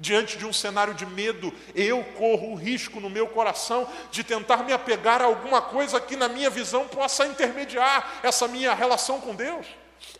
Diante 0.00 0.38
de 0.38 0.46
um 0.46 0.52
cenário 0.52 0.94
de 0.94 1.04
medo, 1.04 1.52
eu 1.74 2.04
corro 2.16 2.52
o 2.52 2.54
risco 2.54 3.00
no 3.00 3.10
meu 3.10 3.26
coração 3.26 3.88
de 4.12 4.22
tentar 4.22 4.58
me 4.58 4.72
apegar 4.72 5.20
a 5.20 5.24
alguma 5.24 5.60
coisa 5.60 6.00
que, 6.00 6.14
na 6.14 6.28
minha 6.28 6.48
visão, 6.48 6.86
possa 6.86 7.26
intermediar 7.26 8.20
essa 8.22 8.46
minha 8.46 8.74
relação 8.74 9.20
com 9.20 9.34
Deus. 9.34 9.66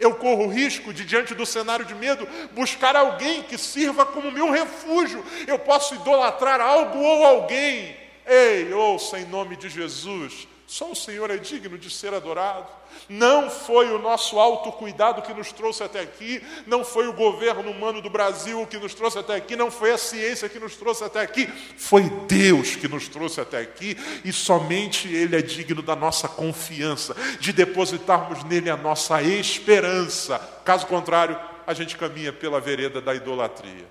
Eu 0.00 0.16
corro 0.16 0.46
o 0.46 0.48
risco 0.48 0.92
de, 0.92 1.04
diante 1.04 1.32
do 1.32 1.46
cenário 1.46 1.84
de 1.84 1.94
medo, 1.94 2.26
buscar 2.52 2.96
alguém 2.96 3.44
que 3.44 3.56
sirva 3.56 4.04
como 4.04 4.32
meu 4.32 4.50
refúgio. 4.50 5.24
Eu 5.46 5.60
posso 5.60 5.94
idolatrar 5.94 6.60
algo 6.60 6.98
ou 6.98 7.24
alguém. 7.24 7.96
Ei, 8.26 8.72
ouça 8.72 9.18
em 9.18 9.26
nome 9.26 9.56
de 9.56 9.68
Jesus. 9.68 10.48
Só 10.68 10.92
o 10.92 10.94
Senhor 10.94 11.30
é 11.30 11.38
digno 11.38 11.78
de 11.78 11.88
ser 11.88 12.12
adorado. 12.12 12.68
Não 13.08 13.48
foi 13.48 13.90
o 13.90 13.98
nosso 13.98 14.38
autocuidado 14.38 15.22
que 15.22 15.32
nos 15.32 15.50
trouxe 15.50 15.82
até 15.82 16.00
aqui, 16.00 16.42
não 16.66 16.84
foi 16.84 17.08
o 17.08 17.14
governo 17.14 17.70
humano 17.70 18.02
do 18.02 18.10
Brasil 18.10 18.66
que 18.66 18.76
nos 18.76 18.92
trouxe 18.92 19.18
até 19.18 19.36
aqui, 19.36 19.56
não 19.56 19.70
foi 19.70 19.92
a 19.92 19.98
ciência 19.98 20.46
que 20.46 20.58
nos 20.58 20.76
trouxe 20.76 21.02
até 21.04 21.22
aqui, 21.22 21.46
foi 21.78 22.02
Deus 22.28 22.76
que 22.76 22.86
nos 22.86 23.08
trouxe 23.08 23.40
até 23.40 23.60
aqui 23.60 23.96
e 24.22 24.30
somente 24.30 25.08
Ele 25.08 25.36
é 25.36 25.40
digno 25.40 25.80
da 25.80 25.96
nossa 25.96 26.28
confiança, 26.28 27.16
de 27.40 27.50
depositarmos 27.50 28.44
nele 28.44 28.68
a 28.68 28.76
nossa 28.76 29.22
esperança. 29.22 30.38
Caso 30.66 30.86
contrário, 30.86 31.40
a 31.66 31.72
gente 31.72 31.96
caminha 31.96 32.32
pela 32.32 32.60
vereda 32.60 33.00
da 33.00 33.14
idolatria. 33.14 33.86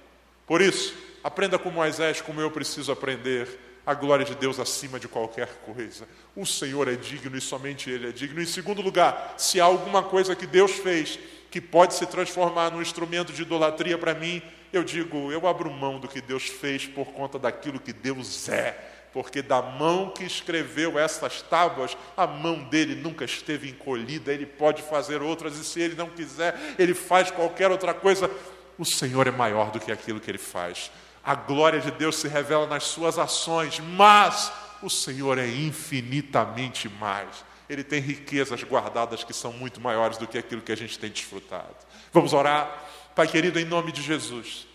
Por 0.45 0.61
isso, 0.61 0.93
aprenda 1.23 1.57
com 1.57 1.71
Moisés 1.71 2.21
como 2.21 2.39
eu 2.39 2.51
preciso 2.51 2.91
aprender 2.91 3.66
a 3.87 3.93
glória 3.93 4.25
de 4.25 4.35
Deus 4.35 4.59
acima 4.59 4.99
de 4.99 5.07
qualquer 5.07 5.47
coisa. 5.65 6.05
O 6.35 6.45
Senhor 6.45 6.89
é 6.89 6.95
digno 6.97 7.37
e 7.37 7.39
somente 7.39 7.89
Ele 7.89 8.09
é 8.09 8.11
digno. 8.11 8.41
Em 8.41 8.45
segundo 8.45 8.81
lugar, 8.81 9.35
se 9.37 9.61
há 9.61 9.63
alguma 9.63 10.03
coisa 10.03 10.35
que 10.35 10.45
Deus 10.45 10.73
fez 10.73 11.17
que 11.49 11.61
pode 11.61 11.93
se 11.93 12.05
transformar 12.05 12.69
num 12.69 12.81
instrumento 12.81 13.31
de 13.31 13.43
idolatria 13.43 13.97
para 13.97 14.13
mim, 14.13 14.41
eu 14.73 14.83
digo, 14.83 15.31
eu 15.31 15.47
abro 15.47 15.71
mão 15.71 16.01
do 16.01 16.07
que 16.09 16.19
Deus 16.19 16.43
fez 16.43 16.85
por 16.85 17.05
conta 17.13 17.39
daquilo 17.39 17.79
que 17.79 17.93
Deus 17.93 18.49
é. 18.49 18.77
Porque 19.13 19.41
da 19.41 19.61
mão 19.61 20.09
que 20.09 20.25
escreveu 20.25 20.99
essas 20.99 21.41
tábuas, 21.41 21.95
a 22.17 22.27
mão 22.27 22.65
dele 22.65 22.93
nunca 22.93 23.23
esteve 23.23 23.69
encolhida, 23.69 24.33
ele 24.33 24.45
pode 24.45 24.81
fazer 24.81 25.21
outras, 25.21 25.57
e 25.57 25.63
se 25.63 25.79
ele 25.79 25.95
não 25.95 26.09
quiser, 26.09 26.59
ele 26.77 26.93
faz 26.93 27.31
qualquer 27.31 27.71
outra 27.71 27.93
coisa. 27.93 28.29
O 28.77 28.83
Senhor 28.83 29.27
é 29.27 29.31
maior 29.31 29.71
do 29.71 29.79
que 29.79 29.93
aquilo 29.93 30.19
que 30.19 30.29
ele 30.29 30.37
faz. 30.37 30.91
A 31.27 31.35
glória 31.35 31.81
de 31.81 31.91
Deus 31.91 32.15
se 32.15 32.29
revela 32.29 32.65
nas 32.65 32.85
suas 32.85 33.19
ações, 33.19 33.81
mas 33.81 34.49
o 34.81 34.89
Senhor 34.89 35.37
é 35.37 35.45
infinitamente 35.45 36.87
mais. 36.87 37.43
Ele 37.69 37.83
tem 37.83 37.99
riquezas 37.99 38.63
guardadas 38.63 39.25
que 39.25 39.33
são 39.33 39.51
muito 39.51 39.81
maiores 39.81 40.17
do 40.17 40.25
que 40.25 40.37
aquilo 40.37 40.61
que 40.61 40.71
a 40.71 40.77
gente 40.77 40.97
tem 40.97 41.09
desfrutado. 41.09 41.75
Vamos 42.13 42.31
orar? 42.31 42.81
Pai 43.13 43.27
querido, 43.27 43.59
em 43.59 43.65
nome 43.65 43.91
de 43.91 44.01
Jesus, 44.01 44.65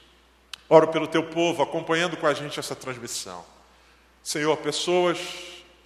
oro 0.69 0.89
pelo 0.89 1.07
teu 1.07 1.23
povo 1.23 1.63
acompanhando 1.63 2.19
com 2.19 2.27
a 2.27 2.35
gente 2.35 2.61
essa 2.61 2.77
transmissão. 2.77 3.43
Senhor, 4.23 4.55
pessoas 4.59 5.19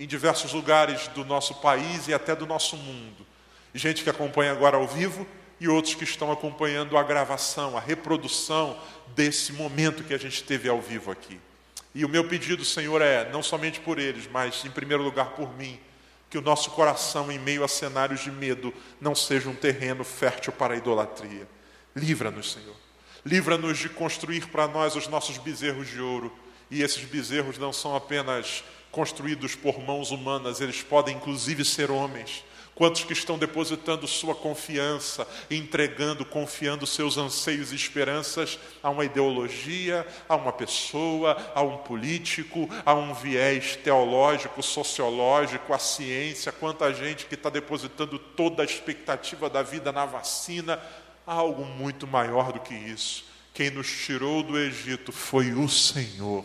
em 0.00 0.06
diversos 0.08 0.52
lugares 0.52 1.06
do 1.06 1.24
nosso 1.24 1.54
país 1.60 2.08
e 2.08 2.12
até 2.12 2.34
do 2.34 2.44
nosso 2.44 2.76
mundo. 2.76 3.24
Gente 3.72 4.02
que 4.02 4.10
acompanha 4.10 4.50
agora 4.50 4.78
ao 4.78 4.88
vivo 4.88 5.24
e 5.60 5.68
outros 5.68 5.94
que 5.94 6.04
estão 6.04 6.30
acompanhando 6.30 6.96
a 6.96 7.02
gravação, 7.02 7.76
a 7.76 7.80
reprodução 7.80 8.78
desse 9.14 9.52
momento 9.52 10.04
que 10.04 10.14
a 10.14 10.18
gente 10.18 10.42
teve 10.42 10.68
ao 10.68 10.80
vivo 10.80 11.10
aqui. 11.10 11.40
E 11.94 12.04
o 12.04 12.08
meu 12.08 12.28
pedido, 12.28 12.64
Senhor, 12.64 13.00
é 13.00 13.30
não 13.30 13.42
somente 13.42 13.80
por 13.80 13.98
eles, 13.98 14.28
mas 14.30 14.64
em 14.64 14.70
primeiro 14.70 15.02
lugar 15.02 15.30
por 15.30 15.56
mim, 15.56 15.80
que 16.28 16.36
o 16.36 16.42
nosso 16.42 16.70
coração, 16.72 17.32
em 17.32 17.38
meio 17.38 17.64
a 17.64 17.68
cenários 17.68 18.20
de 18.20 18.30
medo, 18.30 18.74
não 19.00 19.14
seja 19.14 19.48
um 19.48 19.54
terreno 19.54 20.04
fértil 20.04 20.52
para 20.52 20.74
a 20.74 20.76
idolatria. 20.76 21.48
Livra-nos, 21.94 22.52
Senhor. 22.52 22.76
Livra-nos 23.24 23.78
de 23.78 23.88
construir 23.88 24.46
para 24.48 24.68
nós 24.68 24.94
os 24.94 25.08
nossos 25.08 25.38
bezerros 25.38 25.88
de 25.88 26.00
ouro. 26.00 26.30
E 26.70 26.82
esses 26.82 27.04
bezerros 27.04 27.56
não 27.56 27.72
são 27.72 27.96
apenas 27.96 28.62
construídos 28.90 29.54
por 29.54 29.78
mãos 29.78 30.10
humanas, 30.10 30.60
eles 30.60 30.82
podem 30.82 31.16
inclusive 31.16 31.64
ser 31.64 31.90
homens 31.90 32.44
Quantos 32.76 33.04
que 33.04 33.14
estão 33.14 33.38
depositando 33.38 34.06
sua 34.06 34.34
confiança, 34.34 35.26
entregando, 35.50 36.26
confiando 36.26 36.86
seus 36.86 37.16
anseios 37.16 37.72
e 37.72 37.74
esperanças 37.74 38.58
a 38.82 38.90
uma 38.90 39.06
ideologia, 39.06 40.06
a 40.28 40.36
uma 40.36 40.52
pessoa, 40.52 41.38
a 41.54 41.62
um 41.62 41.78
político, 41.78 42.68
a 42.84 42.92
um 42.92 43.14
viés 43.14 43.76
teológico, 43.76 44.62
sociológico, 44.62 45.72
a 45.72 45.78
ciência, 45.78 46.52
quanta 46.52 46.92
gente 46.92 47.24
que 47.24 47.34
está 47.34 47.48
depositando 47.48 48.18
toda 48.18 48.62
a 48.62 48.66
expectativa 48.66 49.48
da 49.48 49.62
vida 49.62 49.90
na 49.90 50.04
vacina, 50.04 50.78
há 51.26 51.32
algo 51.32 51.64
muito 51.64 52.06
maior 52.06 52.52
do 52.52 52.60
que 52.60 52.74
isso. 52.74 53.24
Quem 53.54 53.70
nos 53.70 53.90
tirou 53.90 54.42
do 54.42 54.58
Egito 54.58 55.12
foi 55.12 55.54
o 55.54 55.66
Senhor. 55.66 56.44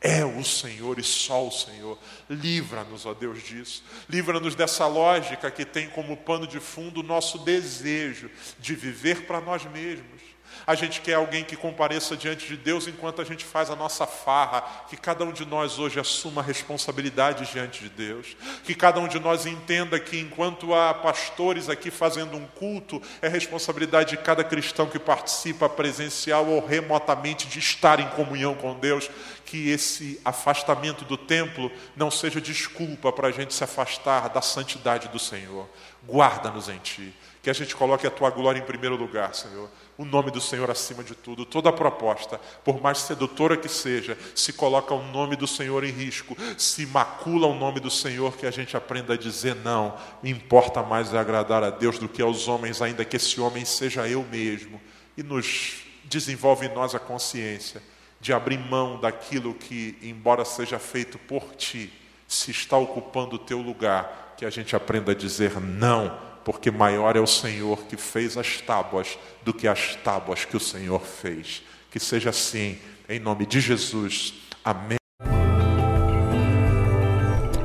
É 0.00 0.24
o 0.24 0.42
Senhor 0.42 0.98
e 0.98 1.02
só 1.02 1.46
o 1.46 1.50
Senhor. 1.50 1.98
Livra-nos, 2.28 3.04
ó 3.04 3.12
Deus, 3.12 3.42
disso. 3.42 3.84
Livra-nos 4.08 4.54
dessa 4.54 4.86
lógica 4.86 5.50
que 5.50 5.64
tem 5.64 5.90
como 5.90 6.16
pano 6.16 6.46
de 6.46 6.58
fundo 6.58 7.00
o 7.00 7.02
nosso 7.02 7.38
desejo 7.38 8.30
de 8.58 8.74
viver 8.74 9.26
para 9.26 9.40
nós 9.40 9.64
mesmos 9.66 10.29
a 10.66 10.74
gente 10.74 11.00
quer 11.00 11.14
alguém 11.14 11.44
que 11.44 11.56
compareça 11.56 12.16
diante 12.16 12.46
de 12.46 12.56
Deus 12.56 12.86
enquanto 12.86 13.20
a 13.20 13.24
gente 13.24 13.44
faz 13.44 13.70
a 13.70 13.76
nossa 13.76 14.06
farra. 14.06 14.62
Que 14.88 14.96
cada 14.96 15.24
um 15.24 15.32
de 15.32 15.44
nós 15.44 15.78
hoje 15.78 15.98
assuma 15.98 16.42
responsabilidade 16.42 17.50
diante 17.50 17.82
de 17.82 17.88
Deus. 17.88 18.36
Que 18.64 18.74
cada 18.74 19.00
um 19.00 19.08
de 19.08 19.18
nós 19.18 19.46
entenda 19.46 19.98
que 19.98 20.18
enquanto 20.18 20.74
há 20.74 20.92
pastores 20.94 21.68
aqui 21.68 21.90
fazendo 21.90 22.36
um 22.36 22.46
culto, 22.46 23.00
é 23.20 23.28
responsabilidade 23.28 24.10
de 24.10 24.16
cada 24.18 24.44
cristão 24.44 24.86
que 24.86 24.98
participa 24.98 25.68
presencial 25.68 26.46
ou 26.46 26.64
remotamente 26.64 27.46
de 27.46 27.58
estar 27.58 28.00
em 28.00 28.08
comunhão 28.10 28.54
com 28.54 28.78
Deus. 28.78 29.10
Que 29.44 29.70
esse 29.70 30.20
afastamento 30.24 31.04
do 31.04 31.16
templo 31.16 31.72
não 31.96 32.10
seja 32.10 32.40
desculpa 32.40 33.12
para 33.12 33.28
a 33.28 33.32
gente 33.32 33.52
se 33.54 33.64
afastar 33.64 34.28
da 34.28 34.40
santidade 34.40 35.08
do 35.08 35.18
Senhor. 35.18 35.68
Guarda-nos 36.06 36.68
em 36.68 36.78
Ti 36.78 37.14
Que 37.42 37.48
a 37.48 37.52
gente 37.54 37.74
coloque 37.74 38.06
a 38.06 38.10
tua 38.10 38.28
glória 38.28 38.58
em 38.58 38.64
primeiro 38.64 38.96
lugar, 38.96 39.34
Senhor. 39.34 39.70
O 39.96 40.04
nome 40.04 40.30
do 40.30 40.40
Senhor 40.40 40.70
acima 40.70 41.02
de 41.02 41.14
tudo. 41.14 41.46
Toda 41.46 41.72
proposta, 41.72 42.38
por 42.64 42.80
mais 42.82 42.98
sedutora 42.98 43.56
que 43.56 43.68
seja, 43.68 44.16
se 44.34 44.52
coloca 44.52 44.92
o 44.92 45.02
nome 45.10 45.36
do 45.36 45.46
Senhor 45.46 45.82
em 45.82 45.90
risco, 45.90 46.36
se 46.58 46.84
macula 46.86 47.46
o 47.46 47.54
nome 47.54 47.80
do 47.80 47.90
Senhor, 47.90 48.36
que 48.36 48.46
a 48.46 48.50
gente 48.50 48.76
aprenda 48.76 49.14
a 49.14 49.16
dizer 49.16 49.54
não. 49.56 49.96
Me 50.22 50.30
importa 50.30 50.82
mais 50.82 51.14
agradar 51.14 51.64
a 51.64 51.70
Deus 51.70 51.98
do 51.98 52.08
que 52.08 52.20
aos 52.20 52.46
homens, 52.46 52.82
ainda 52.82 53.04
que 53.04 53.16
esse 53.16 53.40
homem 53.40 53.64
seja 53.64 54.06
eu 54.06 54.22
mesmo. 54.22 54.80
E 55.16 55.22
nos 55.22 55.82
desenvolve 56.04 56.66
em 56.66 56.74
nós 56.74 56.94
a 56.94 56.98
consciência 56.98 57.82
de 58.20 58.34
abrir 58.34 58.58
mão 58.58 59.00
daquilo 59.00 59.54
que, 59.54 59.98
embora 60.02 60.44
seja 60.44 60.78
feito 60.78 61.18
por 61.18 61.54
ti, 61.56 61.90
se 62.28 62.50
está 62.50 62.76
ocupando 62.76 63.36
o 63.36 63.38
teu 63.38 63.58
lugar, 63.58 64.34
que 64.36 64.44
a 64.44 64.50
gente 64.50 64.76
aprenda 64.76 65.12
a 65.12 65.14
dizer 65.14 65.58
não 65.58 66.29
porque 66.50 66.68
maior 66.68 67.16
é 67.16 67.20
o 67.20 67.28
Senhor 67.28 67.78
que 67.88 67.96
fez 67.96 68.36
as 68.36 68.60
tábuas 68.60 69.16
do 69.44 69.54
que 69.54 69.68
as 69.68 69.94
tábuas 69.94 70.44
que 70.44 70.56
o 70.56 70.60
Senhor 70.60 71.00
fez. 71.00 71.62
Que 71.92 72.00
seja 72.00 72.30
assim, 72.30 72.76
em 73.08 73.20
nome 73.20 73.46
de 73.46 73.60
Jesus. 73.60 74.34
Amém. 74.64 74.98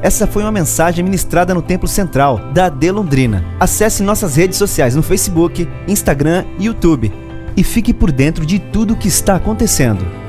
Essa 0.03 0.27
foi 0.27 0.43
uma 0.43 0.51
mensagem 0.51 1.03
ministrada 1.03 1.51
no 1.51 1.63
Templo 1.63 1.87
Central 1.87 2.37
da 2.53 2.67
AD 2.67 2.91
Londrina. 2.91 3.43
Acesse 3.59 4.03
nossas 4.03 4.35
redes 4.35 4.59
sociais 4.59 4.95
no 4.95 5.01
Facebook, 5.01 5.67
Instagram 5.87 6.45
e 6.59 6.65
YouTube 6.65 7.11
e 7.57 7.63
fique 7.63 7.91
por 7.91 8.11
dentro 8.11 8.45
de 8.45 8.59
tudo 8.59 8.93
o 8.93 8.97
que 8.97 9.07
está 9.07 9.35
acontecendo. 9.35 10.24